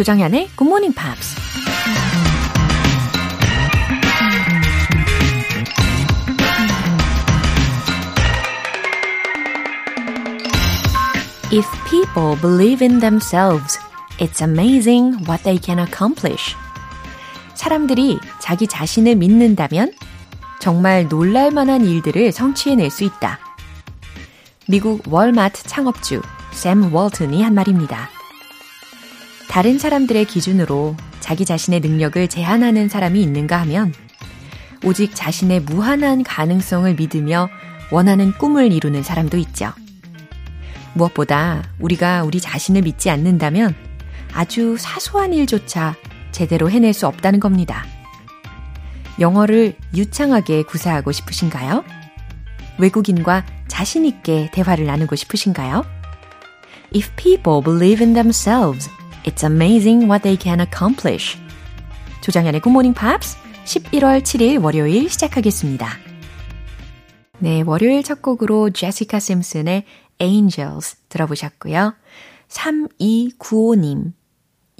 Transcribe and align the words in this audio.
조정현의 0.00 0.48
Good 0.56 0.64
Morning 0.64 0.96
Pops. 0.96 1.36
If 11.52 11.66
people 11.90 12.40
believe 12.40 12.82
in 12.82 13.00
themselves, 13.00 13.78
it's 14.18 14.40
amazing 14.40 15.18
what 15.28 15.42
they 15.42 15.60
can 15.62 15.78
accomplish. 15.78 16.56
사람들이 17.52 18.18
자기 18.38 18.66
자신을 18.66 19.16
믿는다면 19.16 19.92
정말 20.60 21.08
놀랄만한 21.08 21.84
일들을 21.84 22.32
성취해낼 22.32 22.88
수 22.88 23.04
있다. 23.04 23.38
미국 24.66 25.02
월마트 25.12 25.62
창업주 25.64 26.22
샘 26.52 26.94
월튼이 26.94 27.42
한 27.42 27.52
말입니다. 27.52 28.08
다른 29.50 29.80
사람들의 29.80 30.26
기준으로 30.26 30.94
자기 31.18 31.44
자신의 31.44 31.80
능력을 31.80 32.28
제한하는 32.28 32.88
사람이 32.88 33.20
있는가 33.20 33.60
하면 33.62 33.92
오직 34.84 35.16
자신의 35.16 35.62
무한한 35.62 36.22
가능성을 36.22 36.94
믿으며 36.94 37.48
원하는 37.90 38.30
꿈을 38.38 38.70
이루는 38.70 39.02
사람도 39.02 39.38
있죠. 39.38 39.72
무엇보다 40.94 41.64
우리가 41.80 42.22
우리 42.22 42.40
자신을 42.40 42.82
믿지 42.82 43.10
않는다면 43.10 43.74
아주 44.32 44.76
사소한 44.78 45.34
일조차 45.34 45.96
제대로 46.30 46.70
해낼 46.70 46.92
수 46.92 47.08
없다는 47.08 47.40
겁니다. 47.40 47.84
영어를 49.18 49.74
유창하게 49.96 50.62
구사하고 50.62 51.10
싶으신가요? 51.10 51.82
외국인과 52.78 53.44
자신있게 53.66 54.50
대화를 54.52 54.86
나누고 54.86 55.16
싶으신가요? 55.16 55.84
If 56.94 57.10
people 57.16 57.62
believe 57.64 58.00
in 58.00 58.14
themselves, 58.14 58.88
it's 59.24 59.44
amazing 59.44 60.06
what 60.06 60.22
they 60.22 60.36
can 60.40 60.60
accomplish. 60.60 61.38
조장현의 62.22 62.60
Good 62.60 62.70
Morning 62.70 62.98
Pops 62.98 63.36
11월 63.64 64.22
7일 64.22 64.62
월요일 64.62 65.08
시작하겠습니다. 65.08 65.88
네, 67.38 67.62
월요일 67.62 68.02
첫 68.02 68.20
곡으로 68.20 68.70
제시카 68.70 69.18
심슨의 69.18 69.84
Angels 70.20 70.96
들어보셨고요. 71.08 71.94
3295님. 72.48 74.12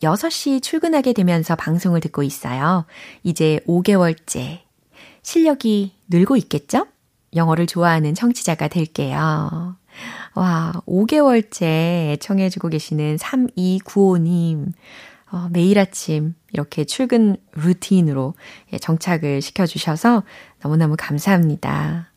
6시 0.03 0.63
출근하게 0.63 1.13
되면서 1.13 1.55
방송을 1.57 2.01
듣고 2.01 2.23
있어요. 2.23 2.87
이제 3.23 3.61
5개월째. 3.67 4.61
실력이 5.23 5.93
늘고 6.09 6.37
있겠죠? 6.37 6.87
영어를 7.35 7.67
좋아하는 7.67 8.15
청취자가 8.15 8.69
될게요. 8.69 9.77
와, 10.35 10.73
5개월째 10.87 12.21
청해주고 12.21 12.69
계시는 12.69 13.17
3295님. 13.17 14.73
어, 15.33 15.49
매일 15.53 15.79
아침 15.79 16.35
이렇게 16.53 16.85
출근 16.85 17.37
루틴으로 17.53 18.35
예, 18.73 18.79
정착을 18.79 19.41
시켜주셔서 19.41 20.25
너무너무 20.63 20.97
감사합니다. 20.99 22.11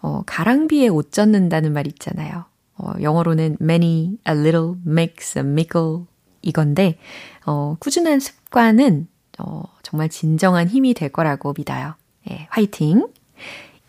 어, 0.00 0.22
가랑비에 0.26 0.88
옷 0.88 1.10
젖는다는 1.12 1.72
말 1.72 1.86
있잖아요. 1.88 2.44
어, 2.76 2.92
영어로는 3.00 3.56
many, 3.60 4.18
a 4.28 4.34
little, 4.34 4.74
makes 4.86 5.38
a 5.38 5.44
mickle 5.44 6.04
이건데, 6.42 6.98
어, 7.46 7.76
꾸준한 7.80 8.20
습관은, 8.20 9.08
어, 9.38 9.62
정말 9.82 10.08
진정한 10.08 10.68
힘이 10.68 10.94
될 10.94 11.08
거라고 11.08 11.54
믿어요. 11.56 11.94
예, 12.30 12.46
화이팅! 12.50 13.08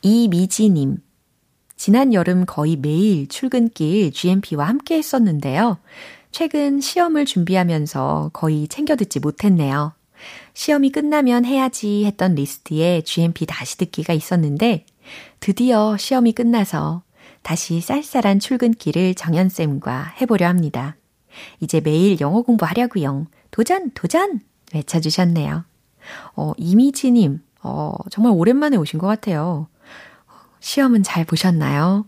이미지님. 0.02 0.98
지난 1.76 2.14
여름 2.14 2.46
거의 2.46 2.78
매일 2.78 3.28
출근길 3.28 4.12
GMP와 4.12 4.68
함께 4.68 4.98
했었는데요. 4.98 5.78
최근 6.32 6.82
시험을 6.82 7.26
준비하면서 7.26 8.32
거의 8.34 8.68
챙겨 8.68 8.96
듣지 8.96 9.20
못했네요. 9.20 9.94
시험이 10.54 10.92
끝나면 10.92 11.46
해야지 11.46 12.06
했던 12.06 12.36
리스트에 12.36 13.02
GMP 13.02 13.46
다시 13.46 13.78
듣기가 13.78 14.14
있었는데, 14.14 14.86
드디어 15.40 15.98
시험이 15.98 16.32
끝나서 16.32 17.04
다시 17.42 17.80
쌀쌀한 17.80 18.40
출근길을 18.40 19.14
정현쌤과 19.14 20.16
해보려 20.22 20.48
합니다. 20.48 20.96
이제 21.60 21.80
매일 21.80 22.20
영어 22.20 22.42
공부하려고요. 22.42 23.28
도전, 23.52 23.92
도전! 23.94 24.40
외쳐주셨네요. 24.74 25.64
어, 26.36 26.54
이미지님, 26.58 27.42
어, 27.62 27.94
정말 28.10 28.34
오랜만에 28.34 28.78
오신 28.78 29.00
것 29.00 29.08
같아요. 29.08 29.68
시험은 30.66 31.04
잘 31.04 31.26
보셨나요? 31.26 32.08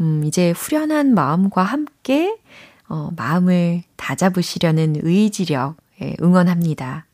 음, 0.00 0.24
이제 0.24 0.50
후련한 0.50 1.14
마음과 1.14 1.62
함께, 1.62 2.36
어, 2.88 3.10
마음을 3.16 3.84
다잡으시려는 3.94 4.96
의지력, 5.04 5.76
예, 6.02 6.16
응원합니다. 6.20 7.06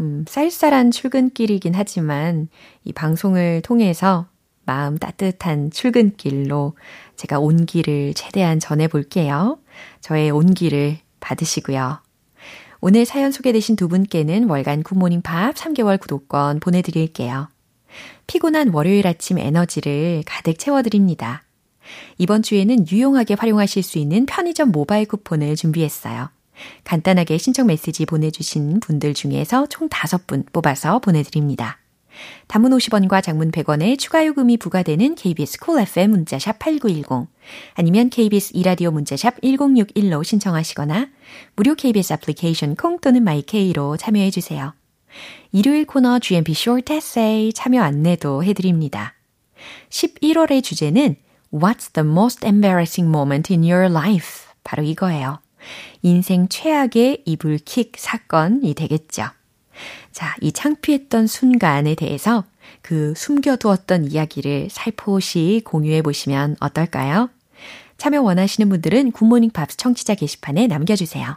음, 0.00 0.24
쌀쌀한 0.26 0.90
출근길이긴 0.90 1.74
하지만 1.76 2.48
이 2.82 2.92
방송을 2.92 3.62
통해서 3.62 4.26
마음 4.66 4.98
따뜻한 4.98 5.70
출근길로 5.70 6.74
제가 7.14 7.38
온기를 7.38 8.14
최대한 8.14 8.58
전해 8.58 8.88
볼게요. 8.88 9.60
저의 10.00 10.32
온기를 10.32 10.98
받으시고요. 11.20 12.00
오늘 12.80 13.04
사연 13.04 13.30
소개되신 13.30 13.76
두 13.76 13.86
분께는 13.86 14.48
월간 14.48 14.82
굿모닝 14.82 15.22
팝 15.22 15.54
3개월 15.54 16.00
구독권 16.00 16.58
보내드릴게요. 16.58 17.46
피곤한 18.30 18.68
월요일 18.68 19.08
아침 19.08 19.38
에너지를 19.38 20.22
가득 20.24 20.56
채워드립니다. 20.56 21.42
이번 22.16 22.42
주에는 22.42 22.86
유용하게 22.88 23.34
활용하실 23.34 23.82
수 23.82 23.98
있는 23.98 24.24
편의점 24.24 24.70
모바일 24.70 25.06
쿠폰을 25.06 25.56
준비했어요. 25.56 26.30
간단하게 26.84 27.38
신청 27.38 27.66
메시지 27.66 28.06
보내주신 28.06 28.78
분들 28.78 29.14
중에서 29.14 29.66
총 29.66 29.88
5분 29.88 30.44
뽑아서 30.52 31.00
보내드립니다. 31.00 31.78
단문 32.46 32.70
50원과 32.70 33.20
장문 33.20 33.50
100원의 33.50 33.98
추가 33.98 34.24
요금이 34.24 34.58
부과되는 34.58 35.16
KBS 35.16 35.58
cool 35.58 35.82
FM 35.88 36.10
문자샵 36.12 36.60
8910 36.60 37.26
아니면 37.74 38.10
KBS 38.10 38.52
이라디오 38.54 38.92
문자샵 38.92 39.40
1061로 39.40 40.22
신청하시거나 40.22 41.08
무료 41.56 41.74
KBS 41.74 42.12
애플리케이션 42.12 42.76
콩 42.76 43.00
또는 43.00 43.24
마이케이로 43.24 43.96
참여해 43.96 44.30
주세요. 44.30 44.72
일요일 45.52 45.86
코너 45.86 46.18
GMP 46.18 46.52
Short 46.52 46.92
Essay 46.92 47.52
참여 47.52 47.82
안내도 47.82 48.44
해드립니다. 48.44 49.14
11월의 49.90 50.62
주제는 50.62 51.16
What's 51.52 51.92
the 51.92 52.08
most 52.08 52.46
embarrassing 52.46 53.08
moment 53.08 53.52
in 53.52 53.62
your 53.62 53.90
life? 53.90 54.46
바로 54.62 54.82
이거예요. 54.82 55.40
인생 56.02 56.48
최악의 56.48 57.22
이불킥 57.26 57.92
사건이 57.96 58.74
되겠죠. 58.74 59.24
자, 60.12 60.36
이 60.40 60.52
창피했던 60.52 61.26
순간에 61.26 61.94
대해서 61.94 62.44
그 62.82 63.14
숨겨두었던 63.16 64.10
이야기를 64.10 64.68
살포시 64.70 65.62
공유해 65.64 66.02
보시면 66.02 66.56
어떨까요? 66.60 67.30
참여 67.98 68.22
원하시는 68.22 68.68
분들은 68.68 69.12
굿모닝 69.12 69.50
팝스 69.50 69.76
청취자 69.76 70.14
게시판에 70.14 70.66
남겨주세요. 70.66 71.36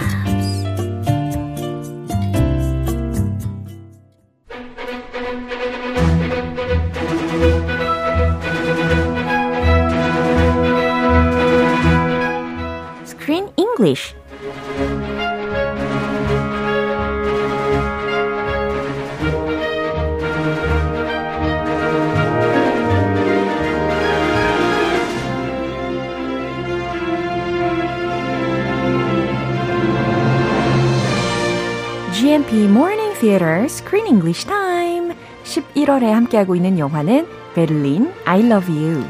Screen 33.71 34.05
English 34.05 34.45
Time. 34.45 35.15
11월에 35.45 36.11
함께하고 36.11 36.57
있는 36.57 36.77
영화는 36.77 37.25
베를린 37.55 38.11
I 38.25 38.41
Love 38.41 38.69
You. 38.69 39.05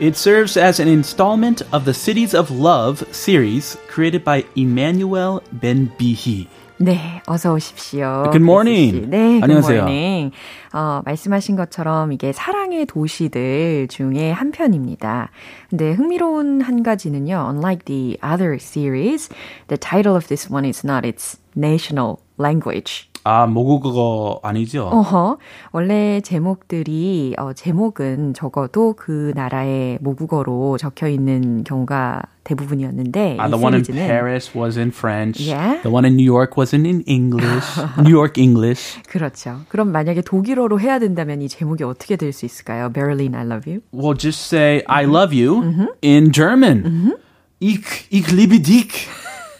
It 0.00 0.16
serves 0.16 0.56
as 0.56 0.80
an 0.80 0.88
installment 0.88 1.64
of 1.72 1.84
the 1.84 1.92
Cities 1.92 2.36
of 2.36 2.48
Love 2.52 3.04
series 3.10 3.76
created 3.92 4.24
by 4.24 4.44
Emmanuel 4.56 5.40
Ben-Bihi. 5.50 6.46
네, 6.76 7.22
어서 7.26 7.52
오십시오. 7.52 8.30
Good 8.30 8.42
morning. 8.42 9.02
씨. 9.02 9.06
네, 9.08 9.40
안녕하세요. 9.42 9.60
good 9.60 9.78
morning. 9.78 10.32
어, 10.72 11.02
말씀하신 11.04 11.56
것처럼 11.56 12.12
이게 12.12 12.32
사랑의 12.32 12.86
도시들 12.86 13.88
중에 13.88 14.30
한 14.30 14.52
편입니다. 14.52 15.30
근데 15.70 15.92
흥미로운 15.92 16.60
한 16.60 16.84
가지는요. 16.84 17.46
Unlike 17.50 17.84
the 17.86 18.18
other 18.24 18.58
series, 18.60 19.28
the 19.66 19.78
title 19.78 20.14
of 20.16 20.28
this 20.28 20.48
one 20.48 20.64
is 20.64 20.86
not 20.86 21.04
its 21.04 21.38
national 21.56 22.18
language. 22.38 23.08
아, 23.26 23.46
모국어 23.46 24.38
아니죠? 24.42 24.84
어허. 24.92 25.38
원래 25.72 26.20
제목들이, 26.20 27.34
어, 27.38 27.54
제목은 27.54 28.34
적어도 28.34 28.92
그 28.98 29.32
나라의 29.34 29.96
모국어로 30.02 30.76
적혀 30.76 31.08
있는 31.08 31.64
경우가 31.64 32.20
대부분이었는데, 32.44 33.38
Ah, 33.40 33.48
이 33.48 33.50
the 33.50 33.64
one 33.64 33.74
in 33.74 33.82
Paris 33.82 34.52
was 34.54 34.78
in 34.78 34.88
French. 34.90 35.40
Yeah. 35.42 35.80
The 35.82 35.90
one 35.90 36.04
in 36.04 36.16
New 36.16 36.24
York 36.30 36.58
was 36.60 36.74
in 36.74 36.84
English. 37.06 37.64
New 37.98 38.12
York 38.14 38.36
English. 38.38 39.00
그렇죠. 39.08 39.60
그럼 39.68 39.90
만약에 39.90 40.20
독일어로 40.20 40.78
해야 40.78 40.98
된다면 40.98 41.40
이 41.40 41.48
제목이 41.48 41.82
어떻게 41.82 42.16
될 42.16 42.30
수 42.34 42.44
있을까요? 42.44 42.92
Berlin, 42.92 43.34
I 43.34 43.46
love 43.46 43.64
you. 43.70 43.80
Well, 43.92 44.14
just 44.18 44.40
say 44.54 44.82
I 44.86 45.06
love 45.06 45.32
you 45.34 45.62
in 46.02 46.30
German. 46.32 47.16
Ich, 47.60 47.80
ich 48.10 48.30
liebe 48.30 48.60
dich. 48.60 49.08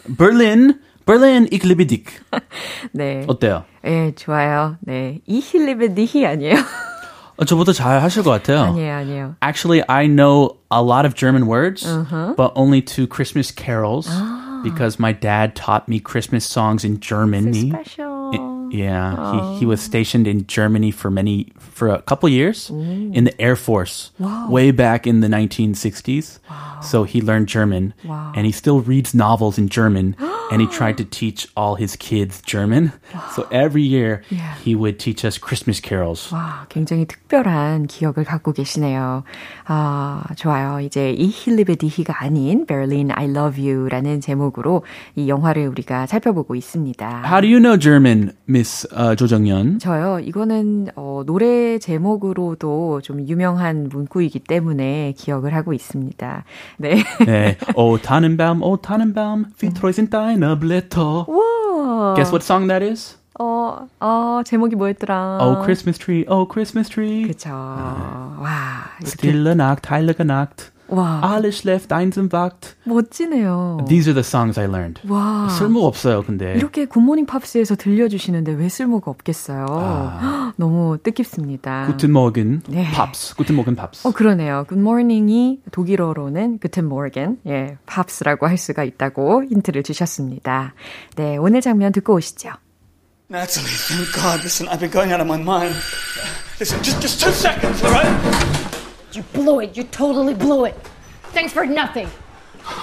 Berlin, 0.07 0.81
Berlin, 1.06 1.48
ich 1.52 1.64
liebe 1.64 1.86
dich. 1.88 2.06
네. 2.94 3.24
어때요? 3.28 3.64
예, 3.86 4.14
좋아요. 4.16 4.78
네. 4.81 5.22
이힐리베디히 5.26 6.26
아니에요? 6.26 6.56
어, 7.38 7.46
저보다 7.46 7.72
잘 7.74 8.02
하실 8.02 8.22
것 8.24 8.30
같아요. 8.31 8.60
아니에요, 8.74 8.94
아니에요. 8.96 9.36
Actually, 9.42 9.81
I 9.88 10.08
know 10.08 10.58
a 10.70 10.81
lot 10.84 11.06
of 11.06 11.16
German 11.16 11.48
words, 11.48 11.88
but 12.36 12.52
only 12.56 12.81
two 12.81 13.08
Christmas 13.08 13.50
carols 13.50 14.08
because 14.62 15.00
my 15.00 15.14
dad 15.14 15.56
taught 15.56 15.88
me 15.88 16.00
Christmas 16.00 16.46
songs 16.46 16.84
in 16.84 17.00
Germany. 17.00 17.72
스페셜. 17.72 18.10
Yeah, 18.72 19.16
he, 19.56 19.60
he 19.62 19.66
was 19.66 19.81
stationed 19.81 20.28
in 20.28 20.46
Germany 20.46 20.92
for 20.92 21.10
many 21.10 21.48
for 21.58 21.90
a 21.90 22.04
couple 22.04 22.30
years 22.30 22.70
in 22.70 23.24
the 23.24 23.34
Air 23.42 23.56
Force, 23.56 24.12
way 24.48 24.70
back 24.70 25.08
in 25.08 25.22
the 25.22 25.28
1960s. 25.28 26.38
So 26.84 27.04
he 27.04 27.20
learned 27.22 27.48
German, 27.48 27.96
Wow. 28.06 28.31
and 28.36 28.46
he 28.46 28.52
still 28.52 28.81
reads 28.81 29.16
novels 29.16 29.58
in 29.58 29.70
German. 29.70 30.16
and 30.50 30.61
he 30.61 30.67
tried 30.69 30.96
to 30.96 31.05
teach 31.05 31.49
all 31.56 31.76
his 31.76 31.96
kids 31.96 32.43
German. 32.43 32.93
So 33.35 33.46
every 33.50 33.82
year 33.82 34.23
Yeah. 34.31 34.55
he 34.64 34.75
would 34.75 34.99
teach 34.99 35.25
us 35.25 35.38
Christmas 35.38 35.81
carols. 35.81 36.32
와, 36.32 36.67
굉장히 36.69 37.06
특별한 37.06 37.87
기억을 37.87 38.25
갖고 38.25 38.52
계시네요. 38.52 39.25
아, 39.67 40.23
좋아요. 40.37 40.81
이제 40.81 41.11
이 41.12 41.29
힐리베디히가 41.29 42.23
아닌 42.23 42.67
Berlin 42.67 43.11
I 43.12 43.26
Love 43.26 43.61
You라는 43.62 44.20
제목으로 44.20 44.85
이 45.17 45.29
영화를 45.29 45.69
우리가 45.69 46.06
살펴보고 46.06 46.55
있습니다. 46.55 47.23
How 47.25 47.41
do 47.41 47.49
you 47.49 47.61
know 47.61 47.79
German, 47.79 48.32
Miss 48.49 48.87
uh, 48.96 49.17
조정연? 49.17 49.79
저요, 49.79 50.19
이거는, 50.20 50.88
어, 50.96 51.23
노래 51.26 51.79
제목으로도 51.79 53.00
좀 53.02 53.26
유명한 53.29 53.88
문구이기 53.88 54.41
때문에 54.41 55.14
기억을 55.17 55.55
하고 55.55 55.73
있습니다. 55.73 56.44
네. 56.79 57.02
네. 57.26 57.56
Oh 57.76 58.00
Tannenbaum, 58.00 58.62
oh 58.62 58.81
Tannenbaum, 58.81 59.46
wie 59.62 59.70
treu 59.73 59.91
sind 59.93 60.11
deine 60.11 60.34
Blätter? 60.34 61.26
우와. 61.28 62.16
Guess 62.16 62.31
what 62.31 62.44
song 62.44 62.68
that 62.68 62.84
is? 62.86 63.18
어, 63.40 63.88
어, 64.02 64.42
제목이 64.46 64.76
뭐였더라? 64.76 65.38
Oh 65.42 65.64
Christmas 65.64 65.98
tree, 65.98 66.26
oh 66.28 66.46
Christmas 66.52 66.90
tree. 66.90 67.28
그쵸. 67.28 67.50
와, 67.50 68.92
이렇게, 69.00 69.08
Stille 69.08 69.56
Nacht, 69.56 69.90
heilige 69.90 70.26
Nacht. 70.26 70.72
와, 70.94 71.20
Alles 71.23 71.58
schläft, 71.58 71.93
einsam 71.93 72.29
wacht. 72.32 72.76
멋지네요. 72.85 73.85
These 73.88 74.11
are 74.11 74.14
the 74.14 74.25
songs 74.25 74.58
I 74.58 74.67
learned. 74.67 75.00
와. 75.08 75.49
쓸모 75.50 75.85
없어요, 75.87 76.23
근데. 76.23 76.55
이렇게 76.55 76.85
굿모닝 76.87 77.26
팝스에서 77.26 77.76
들려주시는데 77.76 78.52
왜 78.52 78.69
쓸모가 78.69 79.11
없겠어요? 79.11 80.52
너무 80.56 80.99
뜻깊습니다. 81.02 81.87
Guten 81.87 82.11
Morgen, 82.11 82.62
네. 82.69 82.91
Pops. 82.93 83.35
Guten 83.37 83.55
Morgen, 83.56 83.76
Pops. 83.76 84.06
어, 84.06 84.12
그러네요. 84.12 84.64
굿모닝이 84.69 85.61
독일어로는 85.73 86.61
Guten 86.61 86.87
Morgen, 86.87 87.38
예, 87.46 87.76
팝스라고 87.87 88.46
할 88.46 88.56
수가 88.58 88.85
있다고 88.85 89.44
힌트를 89.44 89.82
주셨습니다. 89.82 90.75
네, 91.17 91.37
오늘 91.37 91.61
장면 91.61 91.93
듣고 91.93 92.14
오시죠. 92.14 92.50
Natalie, 93.31 93.67
thank 93.88 94.12
God. 94.12 94.41
Listen, 94.44 94.69
I've 94.69 94.81
been 94.81 94.93
going 94.93 95.11
out 95.11 95.20
of 95.20 95.26
my 95.26 95.41
mind. 95.41 95.75
Listen, 96.61 96.81
just 96.82 97.00
just 97.00 97.20
two 97.20 97.32
seconds, 97.32 97.82
all 97.82 97.91
right? 97.91 98.64
You 99.14 99.24
blew 99.34 99.60
it. 99.62 99.76
You 99.78 99.84
totally 99.84 100.34
blew 100.34 100.66
it. 100.66 100.76
Thanks 101.34 101.54
for 101.54 101.66
nothing. 101.66 102.10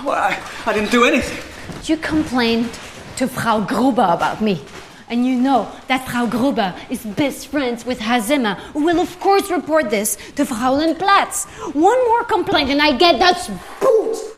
Well, 0.04 0.16
I, 0.16 0.42
I 0.66 0.72
didn't 0.72 0.90
do 0.90 1.04
anything. 1.04 1.38
You 1.84 1.96
complained 1.96 2.70
to 3.16 3.28
Frau 3.28 3.60
Gruber 3.60 4.06
about 4.08 4.40
me. 4.40 4.60
And 5.08 5.24
you 5.24 5.36
know 5.36 5.70
that 5.86 6.06
Frau 6.08 6.26
Gruber 6.26 6.74
is 6.90 7.04
best 7.06 7.46
friends 7.48 7.86
with 7.86 8.00
Hazima, 8.00 8.56
who 8.72 8.84
will 8.84 9.00
of 9.00 9.20
course 9.20 9.50
report 9.50 9.88
this 9.90 10.16
to 10.34 10.44
Fraulein 10.44 10.98
Platz. 10.98 11.44
One 11.74 12.04
more 12.08 12.24
complaint 12.24 12.70
and 12.70 12.82
I 12.82 12.96
get 12.96 13.18
that 13.20 13.48
boot. 13.80 14.36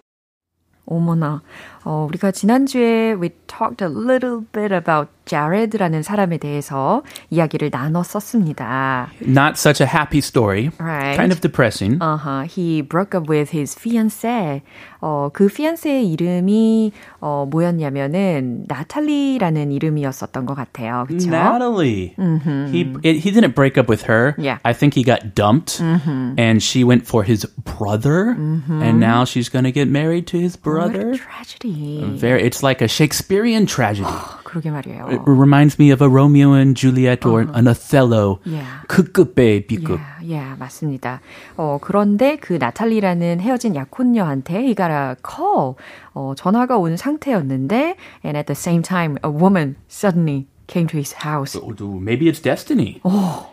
어머나, 0.87 1.43
어, 1.85 2.07
우리가 2.09 2.31
지난주에 2.33 3.13
we 3.15 3.31
talked 3.47 3.83
a 3.83 3.89
little 3.89 4.41
bit 4.53 4.73
about 4.75 5.09
Jared라는 5.25 6.03
사람에 6.03 6.39
대해서 6.39 7.03
이야기를 7.31 7.71
나눴었습니다. 7.71 9.11
Not 9.23 9.59
such 9.59 9.83
a 9.83 9.87
happy 9.87 10.19
story. 10.21 10.71
Right. 10.79 11.17
Kind 11.17 11.33
of 11.33 11.41
depressing. 11.41 11.99
Uh-huh. 12.01 12.43
He 12.49 12.81
broke 12.83 13.15
up 13.15 13.29
with 13.29 13.51
his 13.51 13.77
fiancée. 13.77 14.63
어, 15.01 15.31
그 15.33 15.47
fiancé의 15.47 16.11
이름이 16.13 16.93
어, 17.21 17.47
뭐였냐면은 17.51 18.65
나탈리라는 18.69 19.71
이름이었었던 19.73 20.47
것 20.47 20.55
같아요. 20.55 21.05
그렇죠? 21.09 21.31
Natalie. 21.31 22.15
He 22.73 22.93
it, 23.05 23.19
he 23.21 23.31
didn't 23.31 23.55
break 23.55 23.79
up 23.79 23.89
with 23.89 24.05
her. 24.09 24.35
Yeah. 24.39 24.59
I 24.65 24.73
think 24.73 24.95
he 24.95 25.05
got 25.05 25.35
dumped, 25.35 25.81
and 25.81 26.63
she 26.63 26.85
went 26.85 27.07
for 27.07 27.23
his 27.23 27.45
brother, 27.65 28.31
and 28.33 28.99
now 28.99 29.25
she's 29.25 29.49
gonna 29.49 29.71
get 29.71 29.89
married 29.89 30.27
to 30.29 30.39
his 30.39 30.57
What 30.57 30.67
a 30.67 30.89
brother. 30.91 31.15
tragedy. 31.15 31.72
Very, 32.19 32.43
it's 32.43 32.63
like 32.63 32.83
a 32.83 32.89
Shakespearean 32.89 33.67
tragedy. 33.67 34.09
그러게 34.45 34.71
말이에요. 34.71 35.09
It 35.11 35.21
reminds 35.27 35.79
me 35.79 35.91
of 35.91 36.01
a 36.03 36.09
Romeo 36.09 36.53
and 36.53 36.77
Juliet 36.77 37.25
or 37.27 37.41
an 37.55 37.67
Othello. 37.69 38.41
Yeah. 38.45 38.65
극급의 38.89 39.67
B급. 39.67 40.01
예, 40.25 40.37
예, 40.37 40.41
맞습니다. 40.59 41.21
어, 41.57 41.79
그런데 41.81 42.37
그 42.37 42.55
나탈리라는 42.55 43.41
헤어진 43.41 43.75
약혼녀한테 43.75 44.61
he 44.61 44.75
got 44.75 44.91
a 44.91 45.15
call, 45.25 45.75
어, 46.15 46.35
전화가 46.37 46.77
온 46.79 46.97
상태였는데, 46.97 47.97
and 48.25 48.37
at 48.37 48.47
the 48.47 48.57
same 48.57 48.83
time, 48.83 49.17
a 49.25 49.31
woman 49.31 49.77
suddenly 49.89 50.47
came 50.67 50.87
to 50.87 50.97
his 50.99 51.25
house. 51.25 51.57
Ooh, 51.57 51.99
Maybe 52.01 52.29
it's 52.29 52.41
destiny. 52.41 53.01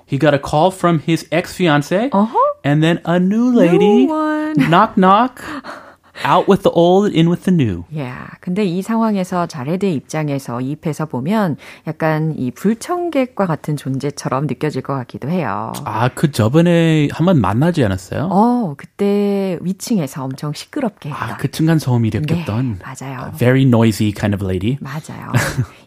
He 0.06 0.18
got 0.18 0.34
a 0.34 0.40
call 0.40 0.72
from 0.72 1.00
his 1.00 1.26
ex 1.32 1.54
fiance, 1.56 2.10
Uh-huh. 2.12 2.38
and 2.64 2.84
then 2.84 3.00
a 3.06 3.20
new 3.20 3.52
lady. 3.54 4.06
New 4.06 4.14
one. 4.14 4.70
knock 4.70 4.98
knock. 4.98 5.42
Out 6.27 6.51
with 6.51 6.63
the 6.63 6.71
old, 6.75 7.15
in 7.17 7.29
with 7.29 7.45
the 7.45 7.55
new. 7.55 7.85
야, 7.97 8.29
근데 8.41 8.65
이 8.65 8.83
상황에서 8.83 9.47
자레드의 9.47 9.95
입장에서 9.95 10.61
이입해서 10.61 11.07
보면 11.07 11.57
약간 11.87 12.35
이 12.37 12.51
불청객과 12.51 13.47
같은 13.47 13.77
존재처럼 13.77 14.47
느껴질 14.47 14.83
것 14.83 14.95
같기도 14.95 15.31
해요. 15.31 15.73
아, 15.85 16.09
그 16.15 16.31
저번에 16.31 17.09
한 17.13 17.25
번 17.25 17.41
만나지 17.41 17.83
않았어요? 17.85 18.29
어, 18.31 18.75
그때 18.77 19.59
위층에서 19.63 20.25
엄청 20.25 20.53
시끄럽게 20.53 21.09
했던. 21.11 21.31
아, 21.31 21.37
그 21.39 21.51
층간 21.51 21.79
소음이 21.79 22.11
네, 22.11 22.19
일으켰던. 22.19 22.81
맞아요. 22.85 23.33
Very 23.39 23.63
noisy 23.63 24.13
kind 24.13 24.35
of 24.35 24.45
lady. 24.45 24.77
맞아요. 24.81 25.33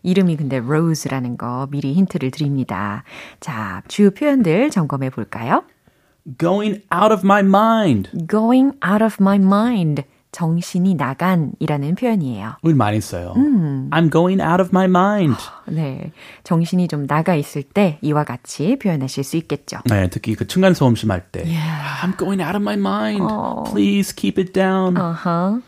이름이 0.01 0.37
근데 0.37 0.59
로즈라는 0.59 1.37
거 1.37 1.67
미리 1.69 1.93
힌트를 1.93 2.31
드립니다. 2.31 3.03
자, 3.39 3.83
주요 3.87 4.09
표현들 4.11 4.71
점검해 4.71 5.11
볼까요? 5.11 5.63
Going 6.39 6.81
out 6.93 7.13
of 7.13 7.21
my 7.25 7.41
mind. 7.41 8.09
going 8.27 8.71
out 8.85 9.03
of 9.03 9.17
my 9.19 9.37
mind. 9.37 10.03
정신이 10.33 10.95
나간이라는 10.95 11.95
표현이에요. 11.95 12.55
우리 12.63 12.73
많이 12.73 12.99
써요. 12.99 13.33
음. 13.37 13.89
I'm 13.91 14.11
going 14.11 14.41
out 14.41 14.61
of 14.61 14.69
my 14.73 14.85
mind. 14.85 15.37
네. 15.67 16.11
정신이 16.43 16.89
좀 16.89 17.07
나가 17.07 17.35
있을 17.35 17.63
때 17.63 17.99
이와 18.01 18.25
같이 18.25 18.77
표현하실 18.77 19.23
수 19.23 19.37
있겠죠. 19.37 19.77
네, 19.85 20.09
특히 20.09 20.35
그 20.35 20.45
층간 20.45 20.73
소음 20.73 20.95
심할 20.95 21.21
때. 21.31 21.43
I'm 22.01 22.17
going 22.17 22.41
out 22.41 22.57
of 22.57 22.61
my 22.61 22.75
mind. 22.75 23.25
Please 23.71 24.13
keep 24.13 24.41
it 24.41 24.51
down. 24.51 24.97
어허. 24.97 25.61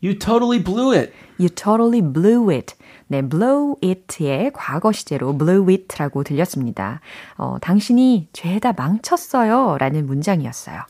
You 0.00 0.16
totally 0.16 0.62
blew 0.62 0.92
it. 0.92 1.12
You 1.40 1.48
totally 1.48 2.00
blew 2.00 2.54
it. 2.54 2.74
네, 3.08 3.22
blow 3.22 3.74
it의 3.82 4.52
과거 4.54 4.92
시제로 4.92 5.36
blew 5.36 5.68
it라고 5.70 6.22
들렸습니다. 6.22 7.00
어, 7.36 7.56
당신이 7.60 8.28
죄다 8.32 8.74
망쳤어요. 8.74 9.78
라는 9.78 10.06
문장이었어요. 10.06 10.82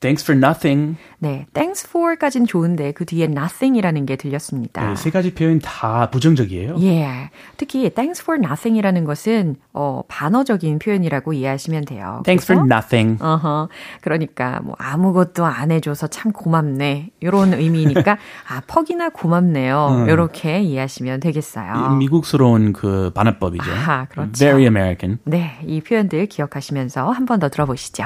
Thanks 0.00 0.22
for 0.24 0.38
nothing. 0.38 0.96
네, 1.18 1.46
thanks 1.52 1.84
for까진 1.88 2.46
좋은데 2.46 2.92
그 2.92 3.04
뒤에 3.04 3.24
nothing이라는 3.24 4.06
게 4.06 4.14
들렸습니다. 4.14 4.88
네, 4.88 4.94
세 4.94 5.10
가지 5.10 5.34
표현 5.34 5.58
다 5.58 6.08
부정적이에요. 6.10 6.76
예. 6.82 7.30
특히 7.56 7.90
thanks 7.90 8.22
for 8.22 8.38
nothing이라는 8.40 9.04
것은 9.04 9.56
어, 9.72 10.02
반어적인 10.06 10.78
표현이라고 10.78 11.32
이해하시면 11.32 11.86
돼요. 11.86 12.22
Thanks 12.24 12.46
for 12.46 12.62
그래서 12.62 12.76
nothing. 12.76 13.20
어허. 13.20 13.68
그러니까 14.00 14.60
뭐 14.62 14.76
아무것도 14.78 15.44
안 15.44 15.72
해줘서 15.72 16.06
참 16.06 16.30
고맙네. 16.30 17.10
이런 17.18 17.52
의미니까 17.54 18.18
아 18.48 18.60
퍽이나 18.68 19.08
고맙네요. 19.08 20.06
이렇게 20.08 20.60
이해하시면 20.62 21.18
되겠어요. 21.20 21.96
미국스러운 21.96 22.72
그 22.72 23.10
반어법이죠. 23.14 23.68
아하, 23.72 24.04
그렇죠. 24.04 24.30
Very 24.32 24.62
American. 24.62 25.18
네, 25.24 25.58
이 25.66 25.80
표현들 25.80 26.26
기억하시면서 26.26 27.10
한 27.10 27.26
번 27.26 27.40
더 27.40 27.48
들어보시죠. 27.48 28.04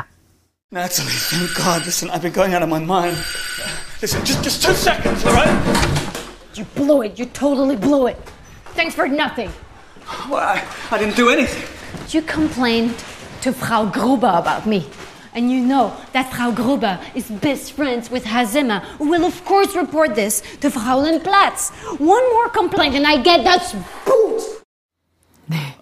Natalie, 0.72 1.10
thank 1.10 1.54
God. 1.54 1.84
Listen, 1.84 2.08
I've 2.08 2.22
been 2.22 2.32
going 2.32 2.54
out 2.54 2.62
of 2.62 2.68
my 2.70 2.78
mind. 2.78 3.18
Listen, 4.00 4.24
just, 4.24 4.42
just 4.42 4.62
two 4.62 4.72
seconds, 4.72 5.22
all 5.26 5.34
right? 5.34 6.24
You 6.54 6.64
blew 6.64 7.02
it. 7.02 7.18
You 7.18 7.26
totally 7.26 7.76
blew 7.76 8.06
it. 8.06 8.16
Thanks 8.72 8.94
for 8.94 9.06
nothing. 9.06 9.50
Well, 10.30 10.36
I, 10.36 10.66
I 10.90 10.96
didn't 10.96 11.14
do 11.14 11.28
anything. 11.28 11.68
You 12.08 12.22
complained 12.22 12.96
to 13.42 13.52
Frau 13.52 13.84
Gruber 13.84 14.32
about 14.34 14.66
me. 14.66 14.88
And 15.34 15.50
you 15.50 15.60
know 15.60 15.94
that 16.14 16.32
Frau 16.32 16.50
Gruber 16.50 16.98
is 17.14 17.30
best 17.30 17.72
friends 17.72 18.10
with 18.10 18.24
Hazima, 18.24 18.80
who 18.96 19.10
will 19.10 19.26
of 19.26 19.44
course 19.44 19.76
report 19.76 20.14
this 20.14 20.40
to 20.60 20.70
Fraulein 20.70 21.22
Platz. 21.22 21.68
One 21.98 22.32
more 22.32 22.48
complaint 22.48 22.94
and 22.94 23.06
I 23.06 23.22
get 23.22 23.44
the 23.44 23.60
boot. 23.72 24.01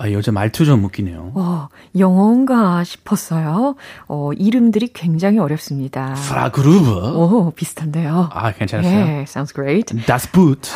아, 0.02 0.11
여자 0.12 0.33
말투 0.33 0.64
좀 0.64 0.83
웃기네요. 0.85 1.33
어, 1.35 1.69
영어인가 1.99 2.83
싶었어요. 2.85 3.76
어, 4.09 4.33
이름들이 4.33 4.95
굉장히 4.95 5.38
어렵습니다. 5.38 6.14
프라그루브. 6.14 6.90
오, 7.19 7.50
비슷한데요. 7.50 8.30
아, 8.33 8.50
괜찮았어요. 8.52 8.95
예, 8.95 9.23
sounds 9.25 9.52
great. 9.52 9.95
Das 10.07 10.26
Boot. 10.33 10.71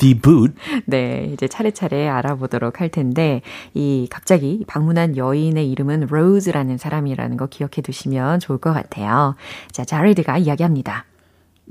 The 0.00 0.20
Boot. 0.20 0.54
네, 0.86 1.30
이제 1.32 1.46
차례차례 1.46 2.08
알아보도록 2.08 2.80
할 2.80 2.88
텐데, 2.88 3.42
이 3.74 4.08
갑자기 4.10 4.64
방문한 4.66 5.16
여인의 5.16 5.70
이름은 5.70 6.08
로즈라는 6.10 6.78
사람이라는 6.78 7.36
거 7.36 7.46
기억해 7.46 7.80
두시면 7.80 8.40
좋을 8.40 8.58
것 8.58 8.72
같아요. 8.72 9.36
자, 9.70 9.84
자레드가 9.84 10.38
이야기합니다. 10.38 11.04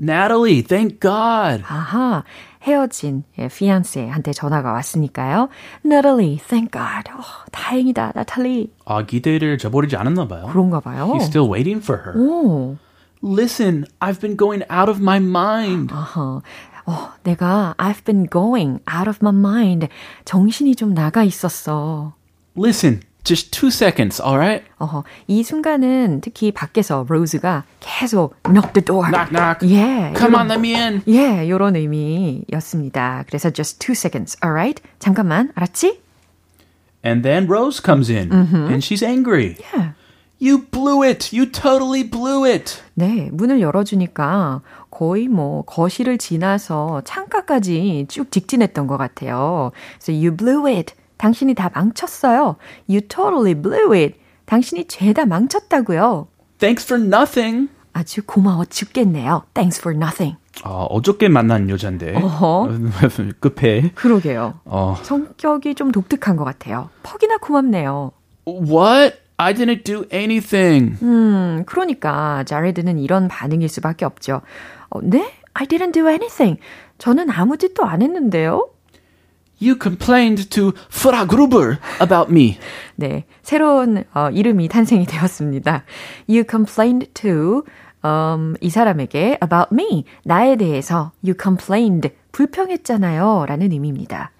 Natalie, 0.00 0.62
thank 0.62 1.00
God. 1.00 1.64
아하, 1.66 2.22
헤어진 2.62 3.24
예, 3.38 3.44
fiance한테 3.44 4.32
전화가 4.32 4.72
왔으니까요. 4.72 5.48
Natalie, 5.84 6.38
thank 6.38 6.70
God. 6.70 7.10
어, 7.12 7.22
다행이다, 7.52 8.12
나탈리. 8.14 8.72
아, 8.84 9.04
기대를 9.04 9.58
저버리지 9.58 9.96
않았나 9.96 10.26
봐요. 10.28 10.46
그런가 10.50 10.80
봐요. 10.80 11.12
He's 11.14 11.24
still 11.24 11.48
waiting 11.50 11.82
for 11.82 12.02
her. 12.04 12.18
오, 12.18 12.76
Listen, 13.22 13.84
I've 14.00 14.20
been 14.20 14.36
going 14.36 14.62
out 14.70 14.88
of 14.90 15.00
my 15.00 15.18
mind. 15.18 15.92
아하. 15.92 16.40
어, 16.86 17.10
내가 17.24 17.74
I've 17.76 18.04
been 18.04 18.26
going 18.30 18.78
out 18.90 19.08
of 19.08 19.18
my 19.20 19.34
mind. 19.34 19.88
정신이 20.24 20.74
좀 20.76 20.94
나가 20.94 21.22
있었어. 21.24 22.14
Listen, 22.56 23.00
just 23.28 23.50
two 23.52 23.68
seconds, 23.70 24.20
alright? 24.22 24.64
어허, 24.78 25.04
이 25.26 25.42
순간은 25.42 26.20
특히 26.22 26.50
밖에서 26.50 27.04
로즈가 27.08 27.64
계속 27.80 28.34
knock 28.44 28.72
the 28.72 28.84
door. 28.84 29.06
Knock, 29.10 29.30
knock. 29.30 29.60
예. 29.68 30.12
Come 30.16 30.34
요런- 30.34 30.40
on, 30.40 30.48
let 30.48 30.58
me 30.58 30.74
in. 30.74 31.02
예, 31.06 31.48
요런 31.48 31.76
의미였습니다. 31.76 33.24
그래서 33.28 33.50
just 33.50 33.78
two 33.78 33.92
seconds, 33.94 34.36
alright? 34.44 34.82
잠깐만, 34.98 35.50
알았지? 35.54 36.00
And 37.04 37.22
then 37.22 37.46
Rose 37.48 37.80
comes 37.84 38.10
in, 38.10 38.32
and 38.32 38.78
she's 38.84 39.04
angry. 39.06 39.56
예. 39.76 39.92
You 40.40 40.66
blew 40.70 41.02
it. 41.02 41.34
You 41.36 41.50
totally 41.50 42.04
blew 42.08 42.44
it. 42.44 42.78
네, 42.94 43.28
문을 43.32 43.60
열어주니까 43.60 44.62
거의 44.90 45.26
뭐 45.28 45.62
거실을 45.62 46.16
지나서 46.18 47.02
창가까지 47.04 48.06
쭉 48.08 48.30
직진했던 48.30 48.86
것 48.86 48.96
같아요. 48.98 49.72
그래서 49.98 50.12
you 50.12 50.34
blew 50.36 50.66
it. 50.72 50.94
당신이 51.18 51.54
다 51.54 51.70
망쳤어요. 51.74 52.56
You 52.88 53.02
totally 53.02 53.54
blew 53.54 53.92
it. 53.92 54.18
당신이 54.46 54.86
죄다 54.86 55.26
망쳤다고요. 55.26 56.28
Thanks 56.58 56.86
for 56.86 57.04
nothing. 57.04 57.68
아주 57.92 58.22
고마워 58.24 58.64
죽겠네요. 58.64 59.42
Thanks 59.54 59.80
for 59.80 59.96
nothing. 59.96 60.38
아, 60.62 60.86
어저께 60.90 61.28
만난 61.28 61.68
여잔데. 61.68 62.16
어허. 62.16 62.68
급해. 63.40 63.90
그러게요. 63.94 64.60
어, 64.64 64.96
성격이 65.02 65.74
좀 65.74 65.92
독특한 65.92 66.36
것 66.36 66.44
같아요. 66.44 66.90
퍽이나 67.02 67.38
고맙네요. 67.38 68.12
what? 68.46 69.16
I 69.36 69.54
didn't 69.54 69.84
do 69.84 70.04
anything. 70.12 70.96
음, 71.02 71.62
그러니까 71.66 72.42
자레드는 72.44 72.98
이런 72.98 73.28
반응일 73.28 73.68
수밖에 73.68 74.04
없죠. 74.04 74.40
어, 74.90 75.00
네? 75.02 75.32
I 75.54 75.66
didn't 75.66 75.92
do 75.92 76.08
anything. 76.08 76.60
저는 76.98 77.30
아무 77.30 77.56
짓도 77.56 77.84
안 77.84 78.02
했는데요. 78.02 78.68
You 79.61 79.77
complained 79.77 80.49
to 80.49 80.73
Frau 80.89 81.25
Gruber 81.25 81.79
about 82.01 82.29
me. 82.29 82.57
네, 82.95 83.23
새로운 83.43 84.03
어, 84.13 84.29
이름이 84.29 84.67
탄생이 84.67 85.05
되었습니다. 85.05 85.85
You 86.27 86.43
complained 86.49 87.13
to 87.13 87.63
um, 88.03 88.55
이 88.59 88.69
사람에게 88.69 89.39
about 89.41 89.69
me, 89.71 90.03
나에 90.25 90.57
대해서 90.57 91.11
you 91.23 91.33
complained, 91.41 92.11
불평했잖아요 92.33 93.45
라는 93.47 93.71
의미입니다. 93.71 94.31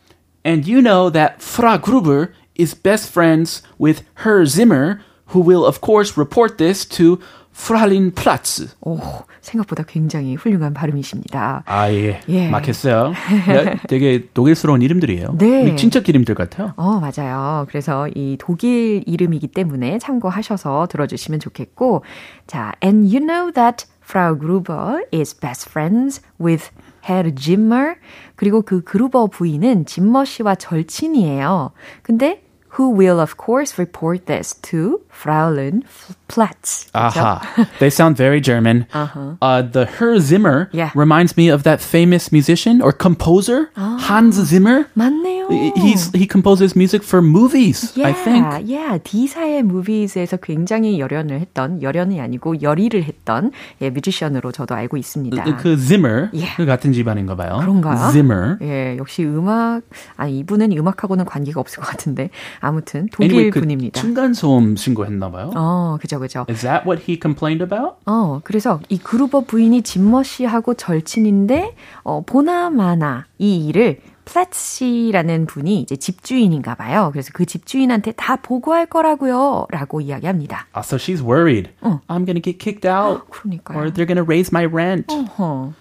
And 0.46 0.70
you 0.70 0.82
know 0.82 1.10
that 1.10 1.42
Frau 1.42 1.78
Gruber 1.78 2.34
is 2.60 2.76
best 2.76 3.10
friends 3.10 3.64
with 3.80 4.04
Herr 4.26 4.46
Zimmer, 4.46 5.00
who 5.34 5.40
will 5.40 5.66
of 5.66 5.80
course 5.80 6.18
report 6.18 6.58
this 6.58 6.86
to 6.98 7.20
Fräulein 7.59 8.13
Platz. 8.15 8.69
오, 8.81 8.99
생각보다 9.41 9.83
굉장히 9.83 10.37
훌륭한 10.37 10.73
발음이십니다. 10.73 11.65
아, 11.67 11.93
예. 11.93 12.21
예. 12.29 12.49
막혔어요. 12.49 13.13
야, 13.51 13.75
되게 13.89 14.29
독일스러운 14.33 14.81
이름들이에요. 14.81 15.37
네. 15.37 15.75
친척 15.77 16.09
이름들 16.09 16.35
같아요. 16.35 16.73
어, 16.77 17.01
맞아요. 17.01 17.67
그래서 17.69 18.09
이 18.15 18.37
독일 18.39 19.03
이름이기 19.07 19.49
때문에 19.49 19.99
참고하셔서 19.99 20.87
들어주시면 20.89 21.41
좋겠고. 21.41 22.05
자, 22.47 22.73
and 22.83 23.15
you 23.15 23.19
know 23.19 23.53
that 23.53 23.87
Frau 24.03 24.39
Gruber 24.39 25.05
is 25.13 25.39
best 25.39 25.69
friends 25.69 26.23
with 26.41 26.71
Herr 27.07 27.35
Zimmer. 27.39 27.97
그리고 28.37 28.63
그 28.63 28.83
그루버 28.83 29.27
부인은 29.27 29.85
짐머 29.85 30.25
씨와 30.25 30.55
절친이에요. 30.55 31.73
근데 32.03 32.43
who 32.78 32.90
will 32.90 33.20
of 33.20 33.38
course 33.38 33.78
report 33.78 34.26
this 34.26 34.56
to 34.64 35.00
Fraulein 35.14 35.84
Platz. 36.28 36.90
그죠? 36.92 37.22
Aha. 37.22 37.42
they 37.78 37.92
sound 37.92 38.18
very 38.18 38.42
German. 38.42 38.88
Uh-huh. 38.92 39.38
Uh, 39.40 39.62
the 39.62 39.86
Herr 39.86 40.18
Zimmer 40.18 40.70
Yeah. 40.74 40.90
reminds 40.96 41.38
me 41.38 41.50
of 41.54 41.62
that 41.70 41.82
famous 41.82 42.32
musician 42.32 42.82
or 42.82 42.92
composer, 42.92 43.70
Hans 43.78 44.42
Zimmer. 44.42 44.88
맞네요. 44.98 45.54
He's 45.78 46.10
he 46.18 46.26
composes 46.26 46.76
music 46.76 47.04
for 47.04 47.22
movies, 47.22 47.94
Yeah, 47.96 48.10
I 48.10 48.14
think. 48.14 48.46
yeah. 48.66 48.98
D사의 48.98 49.62
movies에서 49.70 50.38
굉장히 50.42 50.98
열연을 51.00 51.40
했던, 51.40 51.84
열연이 51.84 52.20
아니고 52.20 52.64
열의를 52.64 53.04
했던 53.04 53.52
예, 53.82 53.92
뮤지션으로 53.92 54.52
저도 54.52 54.74
알고 54.74 54.98
있습니다. 54.98 55.44
그 55.62 55.78
Zimmer 55.78 56.30
Yeah. 56.34 56.56
그 56.58 56.66
같은 56.66 56.92
집안인가 56.92 57.36
봐요. 57.36 57.60
그런가요? 57.62 58.10
Zimmer. 58.12 58.58
예, 58.64 58.98
역시 58.98 59.24
음악, 59.24 59.82
아니, 60.18 60.40
이분은 60.40 60.72
음악하고는 60.76 61.26
관계가 61.26 61.60
없을 61.60 61.84
것 61.84 61.90
같은데. 61.92 62.32
아무튼, 62.61 63.09
독일 63.13 63.31
Anyway, 63.31 63.51
그 63.51 63.61
분입니다. 63.61 64.01
층간 64.01 64.35
소음 64.35 64.77
신고했나 64.77 65.31
봐요. 65.31 65.51
어, 65.57 65.97
그죠, 66.01 66.19
그죠. 66.19 66.47
Is 66.49 66.63
that 66.63 66.87
what 66.87 67.05
he 67.09 67.19
complained 67.21 67.63
about? 67.63 67.97
어, 68.07 68.41
그래서 68.45 68.81
이 68.89 68.99
그루버 68.99 69.43
부인이 69.43 69.83
짐머 69.83 70.23
씨하고 70.23 70.75
절친인데, 70.75 71.75
어, 72.03 72.23
보나마나 72.25 73.27
이 73.39 73.67
일을 73.69 74.01
플랫 74.25 74.53
씨라는 74.53 75.47
분이 75.47 75.81
이제 75.81 75.97
집주인인가 75.97 76.75
봐요. 76.75 77.09
그래서 77.13 77.31
그 77.33 77.47
집주인한테 77.47 78.13
다 78.13 78.37
보고할 78.37 78.85
거라고요. 78.85 79.67
라고 79.71 80.03
이야기합니다. 80.03 80.67
Ah, 80.75 80.83
so 80.85 80.97
she's 80.97 81.23
worried. 81.23 81.71
I'm 81.81 82.27
gonna 82.27 82.43
get 82.43 82.59
kicked 82.59 82.87
out, 82.87 83.23
그러니까요. 83.31 83.79
or 83.79 83.91
they're 83.91 84.07
gonna 84.07 84.23
raise 84.23 84.53
my 84.53 84.67
rent. 84.67 85.07
어허. 85.09 85.73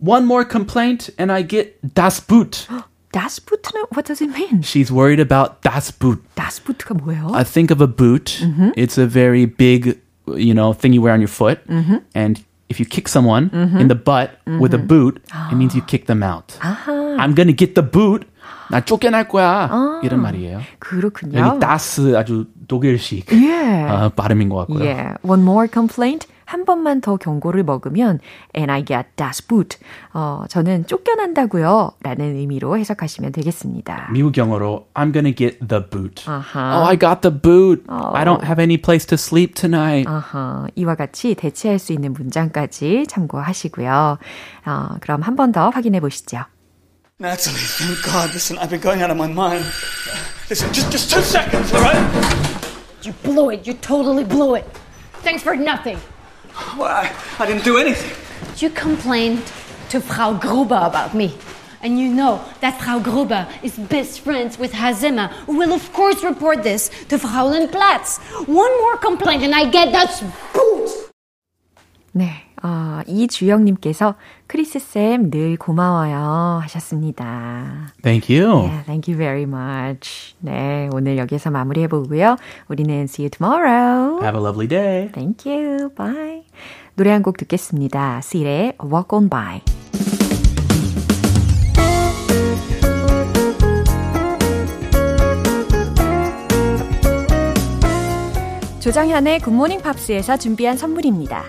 One 0.00 0.24
more 0.26 0.44
complaint, 0.44 1.10
and 1.16 1.30
I 1.32 1.46
get 1.46 1.78
das 1.94 2.20
Boot. 2.20 2.66
Das 3.11 3.39
Boot는 3.39 3.85
what 3.93 4.05
does 4.07 4.21
it 4.23 4.31
mean? 4.33 4.61
She's 4.63 4.91
worried 4.91 5.19
about 5.21 5.61
das 5.61 5.91
Boot. 5.91 6.19
Das 6.35 6.59
Boot가 6.59 6.95
뭐예요? 6.95 7.29
I 7.33 7.43
think 7.43 7.69
of 7.71 7.81
a 7.81 7.87
boot. 7.87 8.41
It's 8.75 8.97
a 8.97 9.05
very 9.05 9.45
big, 9.45 9.99
you 10.27 10.53
know, 10.53 10.73
thing 10.73 10.93
you 10.93 11.01
wear 11.03 11.13
on 11.13 11.21
your 11.21 11.29
foot. 11.29 11.59
And 12.15 12.41
if 12.69 12.79
you 12.79 12.85
kick 12.89 13.07
someone 13.07 13.51
in 13.79 13.87
the 13.87 13.95
butt 13.95 14.39
with 14.47 14.73
a 14.73 14.79
boot, 14.79 15.21
it 15.51 15.55
means 15.55 15.75
you 15.75 15.83
kick 15.85 16.07
them 16.07 16.23
out. 16.23 16.57
I'm 16.61 17.35
gonna 17.35 17.53
get 17.53 17.75
the 17.75 17.83
boot. 17.83 18.25
나 18.71 18.81
쫓겨날 18.81 19.27
거야. 19.27 19.69
이런 20.03 20.21
말이에요. 20.21 20.61
그렇군요. 20.79 21.37
여기 21.37 21.59
das 21.59 21.99
아주 22.15 22.47
독일식 22.67 23.31
예. 23.33 23.85
어, 23.87 24.09
발음인 24.15 24.49
것 24.49 24.55
같고요. 24.65 24.83
Yeah. 24.83 25.17
One 25.21 25.43
more 25.43 25.67
complaint. 25.71 26.25
한 26.48 26.64
번만 26.64 27.02
더 27.02 27.16
경고를 27.18 27.62
먹으면 27.62 28.20
and 28.56 28.72
I 28.72 28.82
get 28.82 29.06
das 29.16 29.46
boot. 29.46 29.76
어, 30.14 30.44
저는 30.48 30.86
쫓겨난다고요. 30.86 31.90
라는 32.00 32.36
의미로 32.36 32.78
해석하시면 32.78 33.32
되겠습니다. 33.32 34.08
미국 34.12 34.34
영어로 34.38 34.88
I'm 34.94 35.12
gonna 35.12 35.34
get 35.34 35.58
the 35.68 35.84
boot. 35.90 36.24
아하. 36.26 36.78
Oh, 36.78 36.88
I 36.88 36.98
got 36.98 37.20
the 37.20 37.30
boot. 37.30 37.84
I 37.88 38.24
don't 38.24 38.42
have 38.44 38.58
any 38.62 38.78
place 38.80 39.04
to 39.08 39.16
sleep 39.16 39.52
tonight. 39.54 40.08
아하, 40.08 40.66
이와 40.74 40.94
같이 40.94 41.34
대체할 41.34 41.78
수 41.78 41.92
있는 41.92 42.14
문장까지 42.14 43.04
참고하시고요. 43.08 44.16
어, 44.64 44.88
그럼 45.02 45.20
한 45.20 45.36
번 45.36 45.52
더 45.52 45.68
확인해 45.68 46.00
보시죠. 46.00 46.44
Natalie, 47.20 47.60
thank 47.78 48.00
God. 48.02 48.30
Listen, 48.32 48.56
I've 48.58 48.70
been 48.70 48.80
going 48.80 49.02
out 49.02 49.10
of 49.10 49.18
my 49.18 49.28
mind. 49.28 49.64
Listen, 50.48 50.72
just, 50.72 50.90
just 50.90 51.10
two 51.12 51.20
seconds, 51.20 51.74
all 51.74 51.82
right? 51.82 52.00
You 53.02 53.12
blew 53.22 53.50
it. 53.50 53.66
You 53.68 53.74
totally 53.74 54.24
blew 54.24 54.54
it. 54.56 54.64
Thanks 55.22 55.42
for 55.42 55.54
nothing. 55.54 55.98
Well, 56.76 56.88
I, 56.88 57.14
I 57.38 57.46
didn't 57.46 57.64
do 57.64 57.76
anything. 57.78 58.10
You 58.58 58.70
complained 58.70 59.42
to 59.90 60.00
Frau 60.00 60.32
Gruber 60.34 60.80
about 60.82 61.14
me. 61.14 61.36
And 61.80 61.98
you 61.98 62.08
know 62.08 62.44
that 62.60 62.80
Frau 62.80 62.98
Gruber 62.98 63.46
is 63.62 63.78
best 63.78 64.20
friends 64.20 64.58
with 64.58 64.72
Hazima, 64.72 65.28
who 65.46 65.58
will 65.58 65.72
of 65.72 65.92
course 65.92 66.24
report 66.24 66.62
this 66.64 66.88
to 67.08 67.18
Fraulein 67.18 67.70
Platz. 67.70 68.18
One 68.46 68.76
more 68.78 68.96
complaint 68.96 69.44
and 69.44 69.54
I 69.54 69.70
get 69.70 69.92
that 69.92 70.10
boot! 70.52 71.12
네, 72.14 72.47
어, 72.62 73.00
이주영님께서 73.06 74.14
크리스쌤 74.46 75.30
늘 75.30 75.56
고마워요 75.56 76.60
하셨습니다. 76.62 77.92
Thank 78.02 78.34
you. 78.36 78.64
Yeah, 78.64 78.84
thank 78.84 79.12
you 79.12 79.16
very 79.18 79.42
much. 79.42 80.34
네, 80.40 80.88
오늘 80.92 81.18
여기서 81.18 81.50
마무리해보고요. 81.50 82.36
우리는 82.68 83.02
see 83.04 83.24
you 83.26 83.30
tomorrow. 83.30 84.20
Have 84.22 84.38
a 84.38 84.42
lovely 84.44 84.68
day. 84.68 85.10
Thank 85.12 85.50
you. 85.50 85.90
Bye. 85.94 86.44
노래 86.96 87.10
한 87.12 87.22
곡 87.22 87.36
듣겠습니다. 87.36 88.18
Seal의 88.22 88.74
Walk 88.82 89.08
On 89.16 89.28
By. 89.28 89.60
조정현의 98.80 99.40
굿모닝 99.40 99.82
팝스에서 99.82 100.36
준비한 100.36 100.76
선물입니다. 100.76 101.44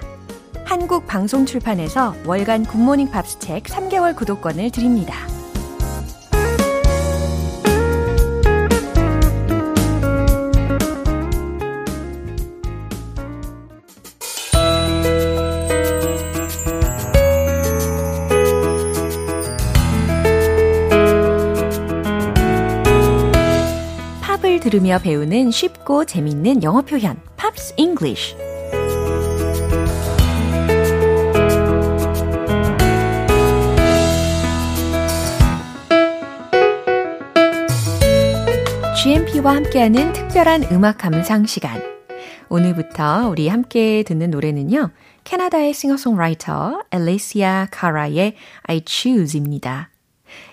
한국 0.69 1.07
방송 1.07 1.47
출판에서 1.47 2.13
월간 2.27 2.63
굿모닝 2.63 3.09
팝스 3.09 3.39
책 3.39 3.63
3개월 3.63 4.15
구독권을 4.15 4.69
드립니다. 4.69 5.15
팝을 24.21 24.59
들으며 24.59 24.99
배우는 24.99 25.49
쉽고 25.49 26.05
재밌는 26.05 26.61
영어 26.61 26.83
표현, 26.83 27.19
Pops 27.37 27.73
English. 27.75 28.48
GMP와 39.01 39.55
함께하는 39.55 40.11
특별한 40.11 40.73
음악 40.73 40.97
감상 40.97 41.45
시간. 41.45 41.81
오늘부터 42.49 43.29
우리 43.29 43.47
함께 43.47 44.03
듣는 44.03 44.29
노래는요. 44.29 44.89
캐나다의 45.23 45.73
싱어송라이터 45.73 46.81
알레시아 46.91 47.69
카라의 47.71 48.35
I 48.63 48.81
Choose입니다. 48.85 49.89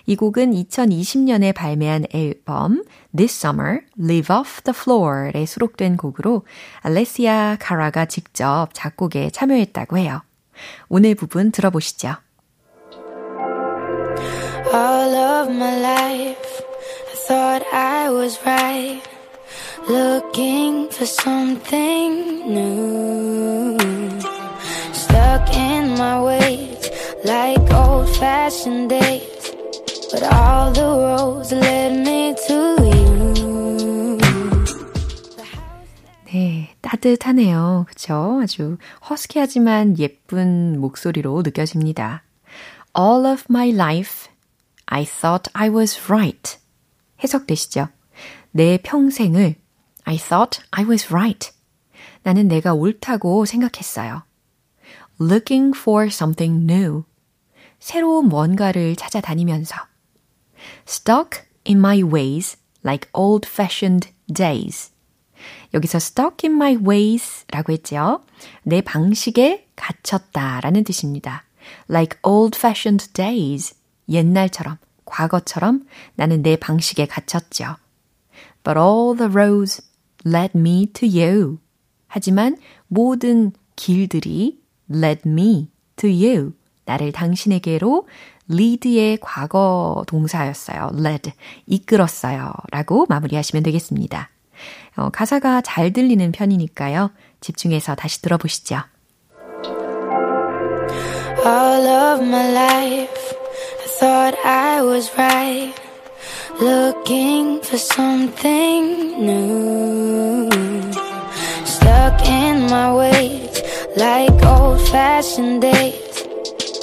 이 0.06 0.14
곡은 0.14 0.52
2020년에 0.52 1.56
발매한 1.56 2.04
앨범 2.12 2.84
This 3.16 3.36
Summer, 3.44 3.80
Live 3.98 4.36
Off 4.36 4.62
the 4.62 4.74
Floor에 4.78 5.44
수록된 5.44 5.96
곡으로 5.96 6.44
알레시아 6.82 7.56
카라가 7.58 8.04
직접 8.04 8.68
작곡에 8.72 9.30
참여했다고 9.30 9.98
해요. 9.98 10.22
오늘 10.88 11.16
부분 11.16 11.50
들어보시죠. 11.50 12.14
All 14.72 15.16
of 15.16 15.52
my 15.52 15.80
life, 15.80 16.45
thought 17.27 17.63
I 17.73 18.09
was 18.09 18.37
right. 18.45 19.01
Looking 19.87 20.89
for 20.89 21.05
something 21.05 22.47
new. 22.47 23.77
Stuck 24.93 25.49
in 25.55 25.97
my 25.97 26.21
ways, 26.21 26.91
like 27.25 27.61
old 27.73 28.09
fashioned 28.17 28.89
days. 28.89 29.51
But 30.11 30.23
all 30.23 30.71
the 30.71 30.83
roads 30.83 31.51
led 31.51 32.05
me 32.05 32.35
to 32.47 32.59
you. 32.83 34.17
네, 36.25 36.69
따뜻하네요. 36.81 37.85
그쵸? 37.87 38.39
아주 38.41 38.77
허스키하지만 39.09 39.97
예쁜 39.99 40.79
목소리로 40.79 41.41
느껴집니다. 41.43 42.23
All 42.97 43.25
of 43.25 43.45
my 43.49 43.69
life, 43.69 44.29
I 44.87 45.05
thought 45.05 45.49
I 45.53 45.69
was 45.69 46.09
right. 46.09 46.57
해석되시죠? 47.22 47.88
내 48.50 48.78
평생을 48.78 49.56
I 50.04 50.16
thought 50.16 50.62
I 50.70 50.84
was 50.84 51.06
right. 51.12 51.50
나는 52.22 52.48
내가 52.48 52.74
옳다고 52.74 53.44
생각했어요. 53.44 54.24
Looking 55.20 55.76
for 55.76 56.06
something 56.06 56.70
new. 56.70 57.04
새로운 57.78 58.28
뭔가를 58.28 58.96
찾아다니면서. 58.96 59.76
Stuck 60.86 61.42
in 61.66 61.78
my 61.78 62.02
ways 62.02 62.56
like 62.84 63.08
old-fashioned 63.12 64.10
days. 64.32 64.92
여기서 65.74 65.98
stuck 65.98 66.48
in 66.48 66.54
my 66.54 66.76
ways 66.76 67.44
라고 67.48 67.72
했죠. 67.72 68.22
내 68.62 68.80
방식에 68.80 69.68
갇혔다 69.76 70.60
라는 70.60 70.84
뜻입니다. 70.84 71.44
Like 71.88 72.18
old-fashioned 72.22 73.12
days. 73.12 73.74
옛날처럼, 74.08 74.78
과거처럼 75.06 75.84
나는 76.14 76.42
내 76.42 76.56
방식에 76.56 77.06
갇혔죠. 77.06 77.76
But 78.62 78.78
all 78.78 79.16
the 79.16 79.32
roads 79.32 79.82
led 80.26 80.50
me 80.54 80.86
to 80.92 81.08
you. 81.08 81.58
하지만 82.06 82.56
모든 82.88 83.52
길들이 83.76 84.60
led 84.92 85.22
me 85.26 85.70
to 85.96 86.10
you. 86.10 86.52
나를 86.84 87.12
당신에게로 87.12 88.06
lead의 88.50 89.18
과거 89.20 90.04
동사였어요. 90.06 90.90
led. 90.94 91.32
이끌었어요. 91.66 92.52
라고 92.70 93.06
마무리하시면 93.08 93.62
되겠습니다. 93.62 94.30
어, 94.96 95.10
가사가 95.10 95.60
잘 95.60 95.92
들리는 95.92 96.32
편이니까요. 96.32 97.10
집중해서 97.40 97.94
다시 97.94 98.22
들어보시죠. 98.22 98.82
All 101.44 101.86
of 101.86 102.24
my 102.24 102.50
life, 102.50 103.25
thought 103.98 104.34
I 104.44 104.82
was 104.82 105.10
right. 105.16 105.72
Looking 106.60 107.60
for 107.62 107.78
something 107.78 109.24
new. 109.24 110.50
Stuck 111.64 112.20
in 112.28 112.66
my 112.68 112.92
ways, 112.94 113.62
like 113.96 114.36
old 114.44 114.80
fashioned 114.88 115.62
days. 115.62 116.28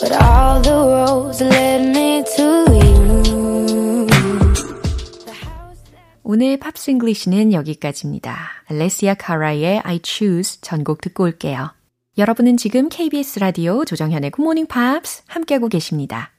But 0.02 0.12
all 0.21 0.62
the 0.62 0.73
roads 0.73 1.41
led 1.41 1.82
me 1.89 2.23
to 2.36 2.65
you. 2.73 4.08
오늘 6.23 6.58
팝싱글리시는 6.58 7.54
여기까지입니다. 7.54 8.36
알레시아 8.69 9.15
카라의 9.15 9.82
I 9.84 9.99
Choose 10.04 10.62
전곡 10.62 11.02
듣고 11.02 11.26
올게요. 11.26 11.73
여러분은 12.17 12.58
지금 12.58 12.89
KBS 12.89 13.39
라디오 13.39 13.86
조정현의 13.86 14.32
굿모닝 14.32 14.67
팝스 14.67 15.23
함께하고 15.28 15.67
계십니다. 15.67 16.33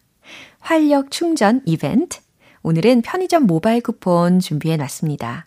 활력 0.65 1.11
충전 1.11 1.61
이벤트. 1.67 2.21
오늘은 2.63 3.03
편의점 3.03 3.47
모바일 3.47 3.83
쿠폰 3.83 4.41
준비해 4.41 4.79
놨습니다. 4.79 5.47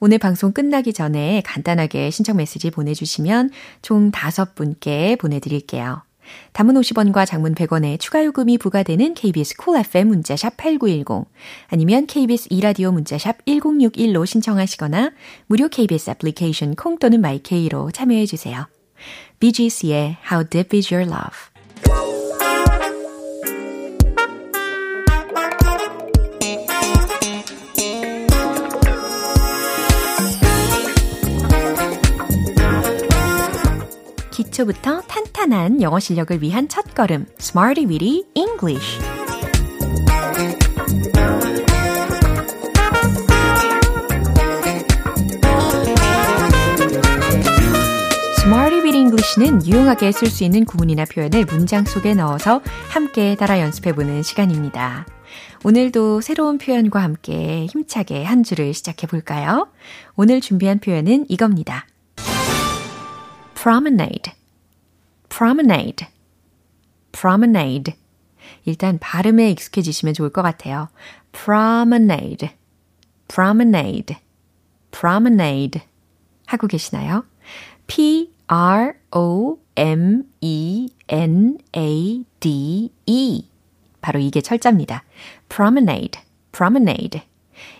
오늘 0.00 0.18
방송 0.18 0.50
끝나기 0.50 0.92
전에 0.92 1.40
간단하게 1.46 2.10
신청 2.10 2.38
메시지 2.38 2.72
보내주시면 2.72 3.50
총 3.80 4.10
5분께 4.10 5.20
보내드릴게요. 5.20 6.02
단문 6.52 6.74
50원과 6.74 7.26
장문 7.26 7.54
100원의 7.54 8.00
추가 8.00 8.24
요금이 8.24 8.58
부과되는 8.58 9.14
KBS 9.14 9.56
cool 9.56 9.84
FM 9.86 10.08
문자샵 10.08 10.56
8910 10.56 11.28
아니면 11.68 12.08
KBS 12.08 12.48
이라디오 12.50 12.90
문자샵 12.90 13.44
1061로 13.44 14.26
신청하시거나 14.26 15.12
무료 15.46 15.68
KBS 15.68 16.10
애플리케이션 16.10 16.74
콩 16.74 16.98
또는 16.98 17.20
마이케이로 17.20 17.92
참여해 17.92 18.26
주세요. 18.26 18.66
BGC의 19.38 20.16
How 20.28 20.44
Deep 20.50 20.76
Is 20.76 20.92
Your 20.92 21.08
Love 21.08 21.55
기초부터 34.56 35.02
탄탄한 35.02 35.82
영어 35.82 36.00
실력을 36.00 36.40
위한 36.40 36.68
첫걸음, 36.68 37.26
Smarty 37.38 37.86
Weedy 37.86 38.24
English. 38.34 38.98
English는 48.94 49.66
유용하게 49.66 50.12
쓸 50.12 50.28
수 50.28 50.44
있는 50.44 50.64
구문이나 50.64 51.04
표현을 51.04 51.44
문장 51.44 51.84
속에 51.84 52.14
넣어서 52.14 52.62
함께 52.88 53.36
따라 53.36 53.60
연습해보는 53.60 54.22
시간입니다. 54.22 55.06
오늘도 55.64 56.22
새로운 56.22 56.56
표현과 56.56 57.02
함께 57.02 57.66
힘차게 57.66 58.24
한 58.24 58.42
주를 58.42 58.72
시작해 58.72 59.06
볼까요? 59.06 59.68
오늘 60.14 60.40
준비한 60.40 60.78
표현은 60.78 61.26
이겁니다. 61.28 61.86
promenade, 63.54 64.32
promenade, 65.28 66.06
promenade. 67.12 67.94
일단 68.64 68.98
발음에 68.98 69.50
익숙해지시면 69.50 70.14
좋을 70.14 70.30
것 70.30 70.42
같아요. 70.42 70.88
promenade, 71.32 72.50
promenade, 73.28 74.16
promenade. 74.90 75.82
하고 76.46 76.66
계시나요? 76.66 77.24
P 77.86 78.32
R 78.46 78.94
O 79.14 79.58
M 79.76 80.24
E 80.40 80.88
N 81.08 81.58
A 81.76 82.24
D 82.40 82.90
E. 83.06 83.48
바로 84.00 84.20
이게 84.20 84.40
철자입니다. 84.40 85.04
promenade, 85.48 86.22
promenade. 86.52 87.22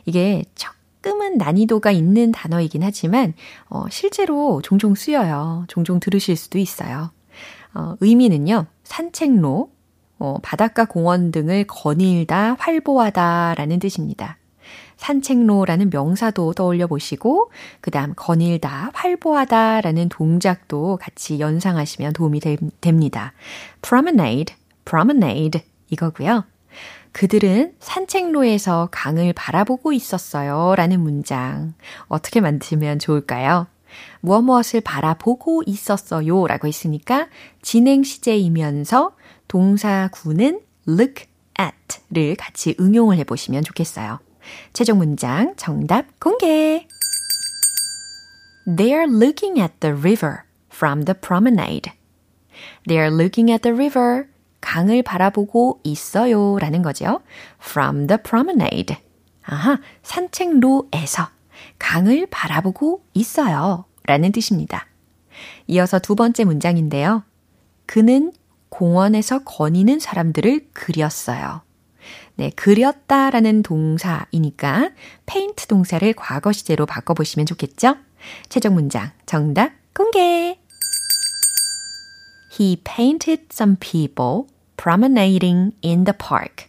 이게 0.05 0.45
조금은 0.55 1.39
난이도가 1.39 1.93
있는 1.93 2.33
단어이긴 2.33 2.83
하지만 2.83 3.35
어, 3.69 3.85
실제로 3.91 4.61
종종 4.63 4.95
쓰여요. 4.95 5.67
종종 5.69 6.01
들으실 6.01 6.37
수도 6.37 6.59
있어요. 6.59 7.13
어, 7.77 7.95
의미는요. 8.01 8.67
산책로, 8.85 9.71
어, 10.19 10.39
바닷가 10.43 10.87
공원 10.87 11.31
등을 11.31 11.65
거닐다, 11.67 12.57
활보하다 12.59 13.55
라는 13.57 13.79
뜻입니다. 13.79 14.39
산책로라는 14.97 15.91
명사도 15.91 16.55
떠올려 16.55 16.87
보시고, 16.87 17.51
그 17.83 17.91
다음 17.91 18.15
거닐다, 18.17 18.91
활보하다 18.95 19.83
라는 19.83 20.09
동작도 20.09 20.97
같이 20.97 21.39
연상하시면 21.39 22.15
도움이 22.15 22.41
되, 22.41 22.57
됩니다. 22.81 23.35
promenade, 23.83 24.57
promenade. 24.87 25.63
이거고요. 25.91 26.45
그들은 27.13 27.75
산책로에서 27.79 28.89
강을 28.91 29.35
바라보고 29.35 29.93
있었어요. 29.93 30.75
라는 30.77 31.01
문장. 31.01 31.75
어떻게 32.09 32.41
만드시면 32.41 32.99
좋을까요? 32.99 33.67
무엇 34.27 34.43
무엇을 34.43 34.81
바라보고 34.81 35.63
있었어요. 35.67 36.49
라고 36.49 36.67
했으니까 36.67 37.29
진행 37.63 38.03
시제이면서 38.03 39.13
동사구는 39.47 40.61
look 40.89 41.27
at 41.61 42.01
를 42.11 42.35
같이 42.35 42.75
응용을 42.81 43.19
해보시면 43.19 43.63
좋겠어요. 43.63 44.19
최종 44.73 44.99
문장 44.99 45.55
정답 45.57 46.19
공개! 46.19 46.87
They 48.67 48.93
are 48.93 49.07
looking 49.07 49.61
at 49.61 49.75
the 49.79 49.97
river 49.97 50.41
from 50.73 51.05
the 51.05 51.15
promenade. 51.19 51.93
They 52.89 53.01
are 53.01 53.15
looking 53.15 53.51
at 53.53 53.63
the 53.63 53.73
river 53.73 54.27
강을 54.61 55.05
바라보고 55.05 55.81
있어요 55.85 56.59
라는 56.59 56.83
거죠. 56.83 57.21
From 57.61 58.09
the 58.09 58.21
promenade. 58.21 58.97
아하, 59.45 59.79
산책로에서 60.03 61.29
강을 61.79 62.27
바라보고 62.29 63.05
있어요 63.15 63.86
라는 64.07 64.33
뜻입니다. 64.33 64.87
이어서 65.67 65.99
두 65.99 66.15
번째 66.15 66.45
문장인데요. 66.45 67.25
그는 67.87 68.33
공원에서 68.69 69.45
거니는 69.45 70.01
사람들을 70.01 70.69
그렸어요. 70.73 71.63
네, 72.37 72.51
그렸다라는 72.51 73.63
동사이니까 73.63 74.91
페인트 75.25 75.67
동사를 75.67 76.13
과거 76.15 76.53
시제로 76.53 76.87
바꿔보시면 76.87 77.47
좋겠죠? 77.47 77.97
최종 78.49 78.75
문장 78.75 79.11
정답 79.25 79.73
공개! 79.95 80.59
He 82.59 82.77
painted 82.85 83.47
some 83.53 83.77
people 83.79 84.45
promenading 84.77 85.73
in 85.85 86.05
the 86.05 86.17
park. 86.17 86.67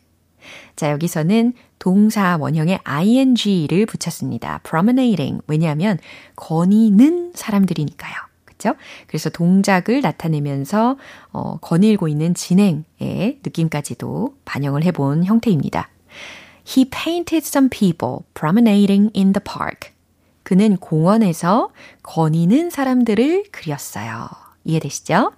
자, 0.75 0.91
여기서는 0.91 1.53
동사 1.87 2.35
원형에 2.35 2.79
ing를 2.83 3.85
붙였습니다. 3.85 4.59
promenading. 4.63 5.41
왜냐하면 5.47 5.97
거니는 6.35 7.31
사람들이니까요. 7.33 8.13
그죠? 8.43 8.73
그래서 9.07 9.29
동작을 9.29 10.01
나타내면서 10.01 10.97
어, 11.31 11.57
거닐고 11.61 12.09
있는 12.09 12.33
진행의 12.33 13.39
느낌까지도 13.41 14.35
반영을 14.43 14.83
해본 14.83 15.23
형태입니다. 15.23 15.87
He 16.67 16.89
painted 16.89 17.47
some 17.47 17.69
people 17.69 18.17
promenading 18.33 19.09
in 19.15 19.31
the 19.31 19.41
park. 19.41 19.93
그는 20.43 20.75
공원에서 20.75 21.69
거니는 22.03 22.69
사람들을 22.69 23.45
그렸어요. 23.53 24.27
이해되시죠? 24.65 25.31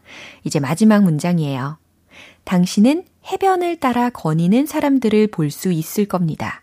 이제 0.45 0.59
마지막 0.59 1.03
문장이에요. 1.03 1.77
당신은 2.43 3.03
해변을 3.25 3.79
따라 3.79 4.09
거니는 4.09 4.65
사람들을 4.65 5.27
볼 5.27 5.51
수 5.51 5.71
있을 5.71 6.05
겁니다. 6.05 6.61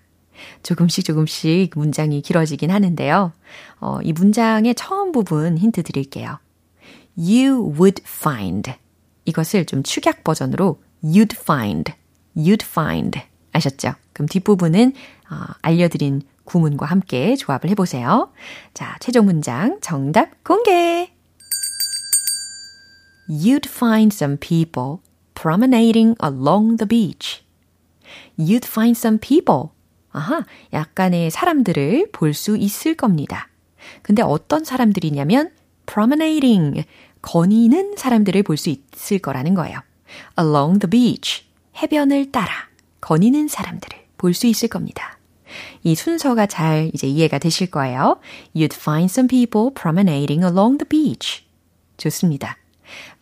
조금씩 0.62 1.04
조금씩 1.04 1.70
문장이 1.76 2.20
길어지긴 2.22 2.70
하는데요. 2.70 3.32
어, 3.80 3.98
이 4.02 4.12
문장의 4.12 4.74
처음 4.74 5.12
부분 5.12 5.58
힌트 5.58 5.82
드릴게요. 5.82 6.38
You 7.16 7.72
would 7.78 8.02
find. 8.04 8.72
이것을 9.24 9.64
좀 9.64 9.82
축약 9.82 10.24
버전으로 10.24 10.80
you'd 11.02 11.34
find, 11.34 11.92
you'd 12.36 12.62
find. 12.62 13.20
아셨죠? 13.52 13.94
그럼 14.12 14.28
뒷부분은 14.28 14.92
어, 15.30 15.36
알려드린 15.62 16.22
구문과 16.44 16.86
함께 16.86 17.34
조합을 17.36 17.70
해보세요. 17.70 18.30
자, 18.74 18.96
최종 19.00 19.24
문장 19.24 19.78
정답 19.80 20.44
공개! 20.44 21.10
You'd 23.28 23.66
find 23.66 24.14
some 24.14 24.36
people 24.38 24.98
promenading 25.40 26.16
along 26.22 26.79
the 26.79 26.88
beach. 26.88 27.44
You'd 28.38 28.64
find 28.64 28.96
some 28.96 29.18
people. 29.20 29.70
아하, 30.12 30.44
약간의 30.72 31.31
사람들을 31.31 32.09
볼 32.12 32.33
수 32.33 32.57
있을 32.57 32.94
겁니다. 32.96 33.49
근데 34.03 34.22
어떤 34.22 34.64
사람들이냐면 34.64 35.51
promenading, 35.87 36.85
거니는 37.22 37.96
사람들을 37.96 38.42
볼 38.42 38.57
수 38.57 38.70
있을 38.70 39.18
거라는 39.18 39.55
거예요. 39.55 39.81
along 40.38 40.81
the 40.81 40.90
beach, 40.90 41.44
해변을 41.81 42.33
따라 42.33 42.51
거니는 43.01 43.49
사람들을 43.49 43.99
볼 44.16 44.33
수 44.33 44.46
있을 44.46 44.68
겁니다. 44.68 45.18
이 45.83 45.94
순서가 45.94 46.46
잘 46.46 46.90
이제 46.94 47.07
이해가 47.07 47.38
되실 47.38 47.70
거예요. 47.70 48.18
You'd 48.55 48.75
find 48.75 49.11
some 49.11 49.29
people 49.29 49.70
promenading 49.75 50.44
along 50.44 50.79
the 50.79 50.88
beach. 50.88 51.44
좋습니다. 51.99 52.57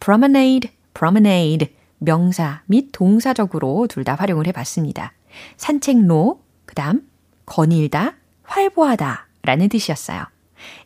promenade, 0.00 0.70
promenade. 0.94 1.68
명사 2.04 2.62
및 2.66 2.90
동사적으로 2.92 3.86
둘 3.88 4.04
다 4.04 4.14
활용을 4.14 4.46
해봤습니다. 4.48 5.12
산책로, 5.56 6.40
그 6.66 6.74
다음 6.74 7.02
거닐다, 7.46 8.14
활보하다 8.42 9.28
라는 9.42 9.68
뜻이었어요. 9.68 10.24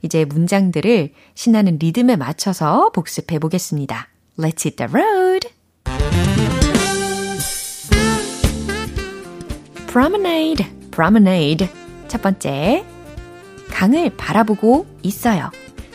이제 0.03 0.25
문장들을 0.25 1.13
신나는 1.35 1.79
리듬에 1.79 2.17
맞춰서 2.17 2.91
복습해 2.93 3.39
보겠습니다. 3.39 4.09
Let's 4.39 4.65
hit 4.65 4.77
the 4.77 4.91
road! 4.93 5.49
promenade, 9.89 10.67
promenade. 10.91 11.69
첫 12.09 12.23
번째. 12.23 12.85
강을 13.71 14.11
바라보고 14.17 14.87
있어요. 15.03 15.51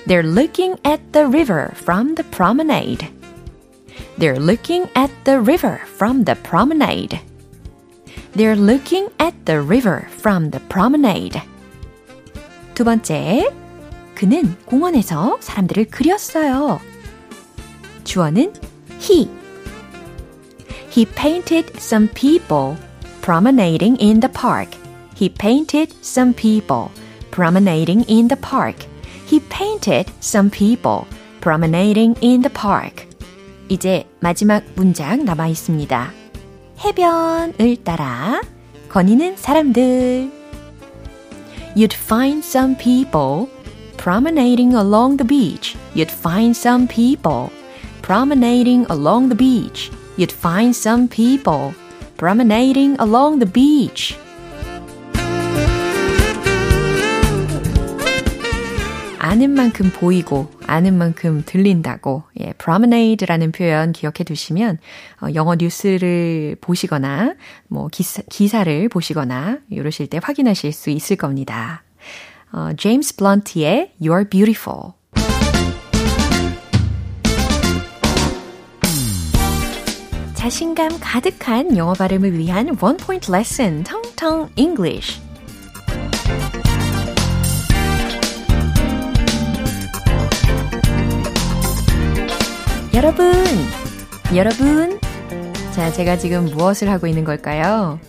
They're 0.07 0.25
looking 0.25 0.75
at 0.85 1.01
the 1.11 1.25
river 1.27 1.69
from 1.75 2.15
the 2.15 2.29
promenade. 2.31 3.07
They're 4.18 4.38
looking 4.38 4.88
at 4.94 5.10
the 5.24 5.40
river 5.40 5.80
from 5.96 6.24
the 6.24 6.34
promenade. 6.36 7.20
They're 8.34 8.56
looking 8.56 9.08
at 9.18 9.34
the 9.44 9.60
river 9.62 10.08
from 10.10 10.50
the 10.50 10.60
promenade. 10.68 11.40
두 12.74 12.84
번째, 12.84 13.48
그는 14.14 14.56
공원에서 14.66 15.38
사람들을 15.40 15.86
그렸어요. 15.86 16.80
주어는 18.04 18.52
he. 19.00 19.28
He 20.90 21.04
painted 21.04 21.72
some 21.76 22.08
people 22.14 22.76
promenading 23.22 23.96
in 24.00 24.20
the 24.20 24.32
park. 24.32 24.70
He 25.14 25.28
painted 25.28 25.92
some 26.02 26.32
people 26.34 26.90
promenading 27.30 28.04
in 28.08 28.28
the 28.28 28.36
park. 28.36 28.76
He 29.26 29.40
painted 29.50 30.10
some 30.20 30.50
people 30.50 31.06
promenading 31.40 32.16
in 32.22 32.42
the 32.42 32.50
park. 32.50 33.06
이제 33.72 34.04
마지막 34.20 34.64
문장 34.74 35.24
남아 35.24 35.48
있습니다. 35.48 36.12
해변을 36.84 37.76
따라 37.84 38.40
거니는 38.88 39.36
사람들. 39.36 40.30
You'd 41.76 41.94
find 41.94 42.44
some 42.44 42.76
people 42.76 43.48
promenading 43.96 44.74
along 44.74 45.18
the 45.18 45.26
beach. 45.26 45.76
You'd 45.94 46.10
find 46.10 46.56
some 46.56 46.88
people 46.88 47.50
promenading 48.08 48.86
along 48.88 49.28
the 49.28 49.34
beach, 49.34 49.90
you'd 50.16 50.32
find 50.32 50.74
some 50.74 51.08
people 51.08 51.74
promenading 52.16 52.96
along 52.98 53.38
the 53.38 53.44
beach. 53.44 54.16
아는 59.33 59.49
만큼 59.49 59.89
보이고 59.91 60.47
아는 60.67 60.95
만큼 60.95 61.41
들린다고. 61.43 62.21
예, 62.41 62.53
promenade라는 62.53 63.51
표현 63.51 63.91
기억해 63.91 64.23
두시면 64.23 64.77
어, 65.21 65.27
영어 65.33 65.55
뉴스를 65.55 66.55
보시거나 66.61 67.33
뭐 67.67 67.87
기사, 67.87 68.21
기사를 68.29 68.89
보시거나 68.89 69.57
이러실 69.71 70.05
때 70.05 70.19
확인하실 70.21 70.71
수 70.71 70.91
있을 70.91 71.15
겁니다. 71.15 71.81
어, 72.51 72.73
제임스 72.77 73.15
블런트의 73.15 73.93
You're 73.99 74.29
Beautiful. 74.29 74.91
자신감 80.35 80.99
가득한 80.99 81.75
영어 81.75 81.93
발음을 81.93 82.37
위한 82.37 82.77
원 82.79 82.97
포인트 82.97 83.31
레슨 83.31 83.83
텅텅 83.83 84.49
English 84.57 85.19
여러분, 92.93 93.33
여러분. 94.35 94.99
자, 95.73 95.91
제가 95.91 96.15
지금 96.19 96.45
무엇을 96.45 96.91
하고 96.91 97.07
있는 97.07 97.23
걸까요? 97.23 97.99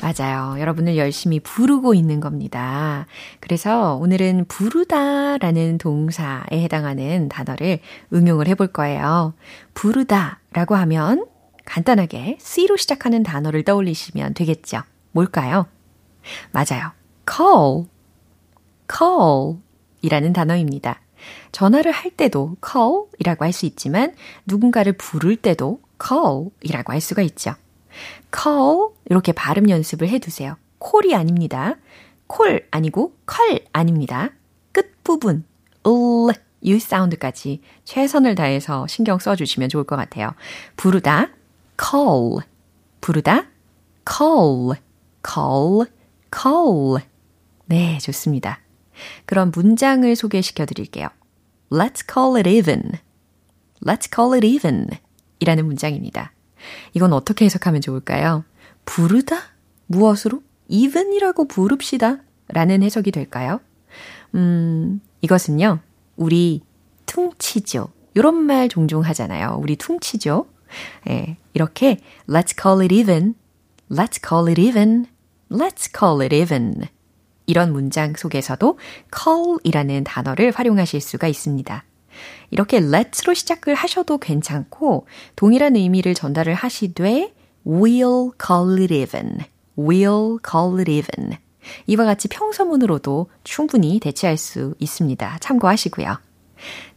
맞아요. 0.00 0.58
여러분을 0.58 0.96
열심히 0.96 1.40
부르고 1.40 1.92
있는 1.92 2.20
겁니다. 2.20 3.06
그래서 3.40 3.96
오늘은 3.96 4.46
부르다 4.48 5.36
라는 5.36 5.76
동사에 5.76 6.44
해당하는 6.52 7.28
단어를 7.28 7.80
응용을 8.14 8.48
해볼 8.48 8.68
거예요. 8.68 9.34
부르다 9.74 10.40
라고 10.54 10.74
하면 10.74 11.26
간단하게 11.66 12.38
C로 12.40 12.78
시작하는 12.78 13.22
단어를 13.22 13.62
떠올리시면 13.62 14.32
되겠죠. 14.32 14.80
뭘까요? 15.12 15.66
맞아요. 16.50 16.92
call. 17.30 17.84
call 18.90 19.58
이라는 20.00 20.32
단어입니다. 20.32 21.03
전화를 21.52 21.92
할 21.92 22.10
때도 22.10 22.56
call 22.64 23.04
이라고 23.18 23.44
할 23.44 23.52
수 23.52 23.66
있지만 23.66 24.14
누군가를 24.46 24.94
부를 24.94 25.36
때도 25.36 25.80
call 26.04 26.50
이라고 26.62 26.92
할 26.92 27.00
수가 27.00 27.22
있죠. 27.22 27.54
call 28.34 28.88
이렇게 29.10 29.32
발음 29.32 29.68
연습을 29.70 30.08
해 30.08 30.18
두세요. 30.18 30.56
콜이 30.78 31.14
아닙니다. 31.14 31.76
콜 32.26 32.66
아니고 32.70 33.14
컬 33.26 33.60
아닙니다. 33.72 34.30
끝부분 34.72 35.44
을, 35.86 36.34
유 36.64 36.80
사운드까지 36.80 37.60
최선을 37.84 38.34
다해서 38.34 38.86
신경 38.86 39.18
써 39.18 39.36
주시면 39.36 39.68
좋을 39.68 39.84
것 39.84 39.96
같아요. 39.96 40.34
부르다 40.76 41.28
call 41.80 42.40
부르다 43.00 43.46
call 44.08 44.80
call 45.24 45.86
call 46.34 47.02
네, 47.66 47.98
좋습니다. 47.98 48.63
그럼 49.26 49.50
문장을 49.54 50.14
소개시켜 50.14 50.66
드릴게요. 50.66 51.08
Let's 51.70 52.02
call 52.10 52.36
it 52.36 52.48
even. 52.48 52.92
Let's 53.84 54.08
call 54.12 54.34
it 54.34 54.46
even. 54.46 54.88
이라는 55.40 55.66
문장입니다. 55.66 56.32
이건 56.94 57.12
어떻게 57.12 57.44
해석하면 57.44 57.80
좋을까요? 57.80 58.44
부르다? 58.84 59.36
무엇으로? 59.86 60.42
even이라고 60.68 61.46
부릅시다. 61.46 62.18
라는 62.48 62.82
해석이 62.82 63.10
될까요? 63.10 63.60
음, 64.34 65.00
이것은요, 65.20 65.80
우리 66.16 66.62
퉁치죠. 67.06 67.88
이런 68.14 68.36
말 68.36 68.68
종종 68.68 69.02
하잖아요. 69.02 69.58
우리 69.60 69.76
퉁치죠. 69.76 70.46
예, 71.08 71.36
이렇게 71.52 71.98
let's 72.28 72.54
call 72.60 72.82
it 72.82 72.94
even, 72.94 73.34
let's 73.90 74.20
call 74.26 74.48
it 74.48 74.60
even, 74.60 75.06
let's 75.50 75.90
call 75.92 76.22
it 76.22 76.34
even. 76.34 76.88
이런 77.46 77.72
문장 77.72 78.14
속에서도 78.14 78.78
call이라는 79.14 80.04
단어를 80.04 80.52
활용하실 80.54 81.00
수가 81.00 81.28
있습니다. 81.28 81.84
이렇게 82.50 82.80
let'로 82.80 83.34
시작을 83.34 83.74
하셔도 83.74 84.18
괜찮고 84.18 85.06
동일한 85.36 85.76
의미를 85.76 86.14
전달을 86.14 86.54
하시되 86.54 87.34
we'll 87.66 88.32
call 88.40 88.80
it 88.80 88.94
even, 88.94 89.38
we'll 89.76 90.38
call 90.48 90.78
it 90.78 90.90
even 90.90 91.36
이와 91.86 92.04
같이 92.04 92.28
평서문으로도 92.28 93.30
충분히 93.42 93.98
대체할 93.98 94.36
수 94.36 94.74
있습니다. 94.78 95.38
참고하시고요. 95.40 96.18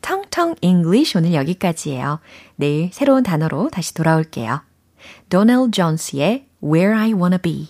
텅텅 0.01 0.55
English 0.61 1.17
오늘 1.17 1.33
여기까지예요. 1.33 2.19
내일 2.55 2.89
새로운 2.93 3.23
단어로 3.23 3.69
다시 3.69 3.93
돌아올게요. 3.93 4.61
도널 5.29 5.71
존스의 5.71 6.47
Where 6.63 6.93
I 6.95 7.13
Wanna 7.13 7.39
Be 7.41 7.69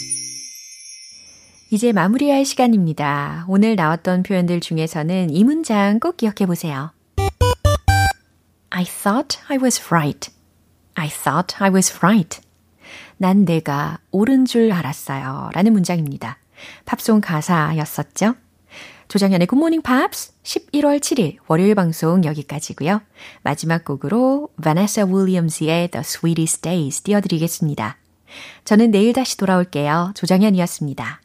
이제 1.73 1.93
마무리할 1.93 2.43
시간입니다. 2.43 3.45
오늘 3.47 3.77
나왔던 3.77 4.23
표현들 4.23 4.59
중에서는 4.59 5.29
이 5.29 5.43
문장 5.45 6.01
꼭 6.01 6.17
기억해 6.17 6.45
보세요. 6.45 6.91
I 8.69 8.83
thought 8.83 9.39
I 9.47 9.57
was 9.57 9.81
right. 9.87 10.31
I 10.95 11.07
thought 11.07 11.55
I 11.59 11.71
was 11.71 11.95
right. 12.01 12.41
난 13.15 13.45
내가 13.45 13.99
옳은 14.11 14.43
줄 14.43 14.73
알았어요. 14.73 15.51
라는 15.53 15.71
문장입니다. 15.71 16.39
팝송 16.83 17.21
가사였었죠? 17.21 18.35
조장현의 19.07 19.47
굿모닝 19.47 19.81
팝스 19.81 20.33
11월 20.43 20.99
7일 20.99 21.37
월요일 21.47 21.75
방송 21.75 22.25
여기까지고요. 22.25 23.01
마지막 23.43 23.85
곡으로 23.85 24.49
바네사 24.61 25.05
윌리엄스의 25.05 25.87
The 25.87 26.01
Sweetest 26.01 26.63
Days 26.63 27.01
띄워드리겠습니다. 27.03 27.95
저는 28.65 28.91
내일 28.91 29.13
다시 29.13 29.37
돌아올게요. 29.37 30.11
조장현이었습니다. 30.15 31.19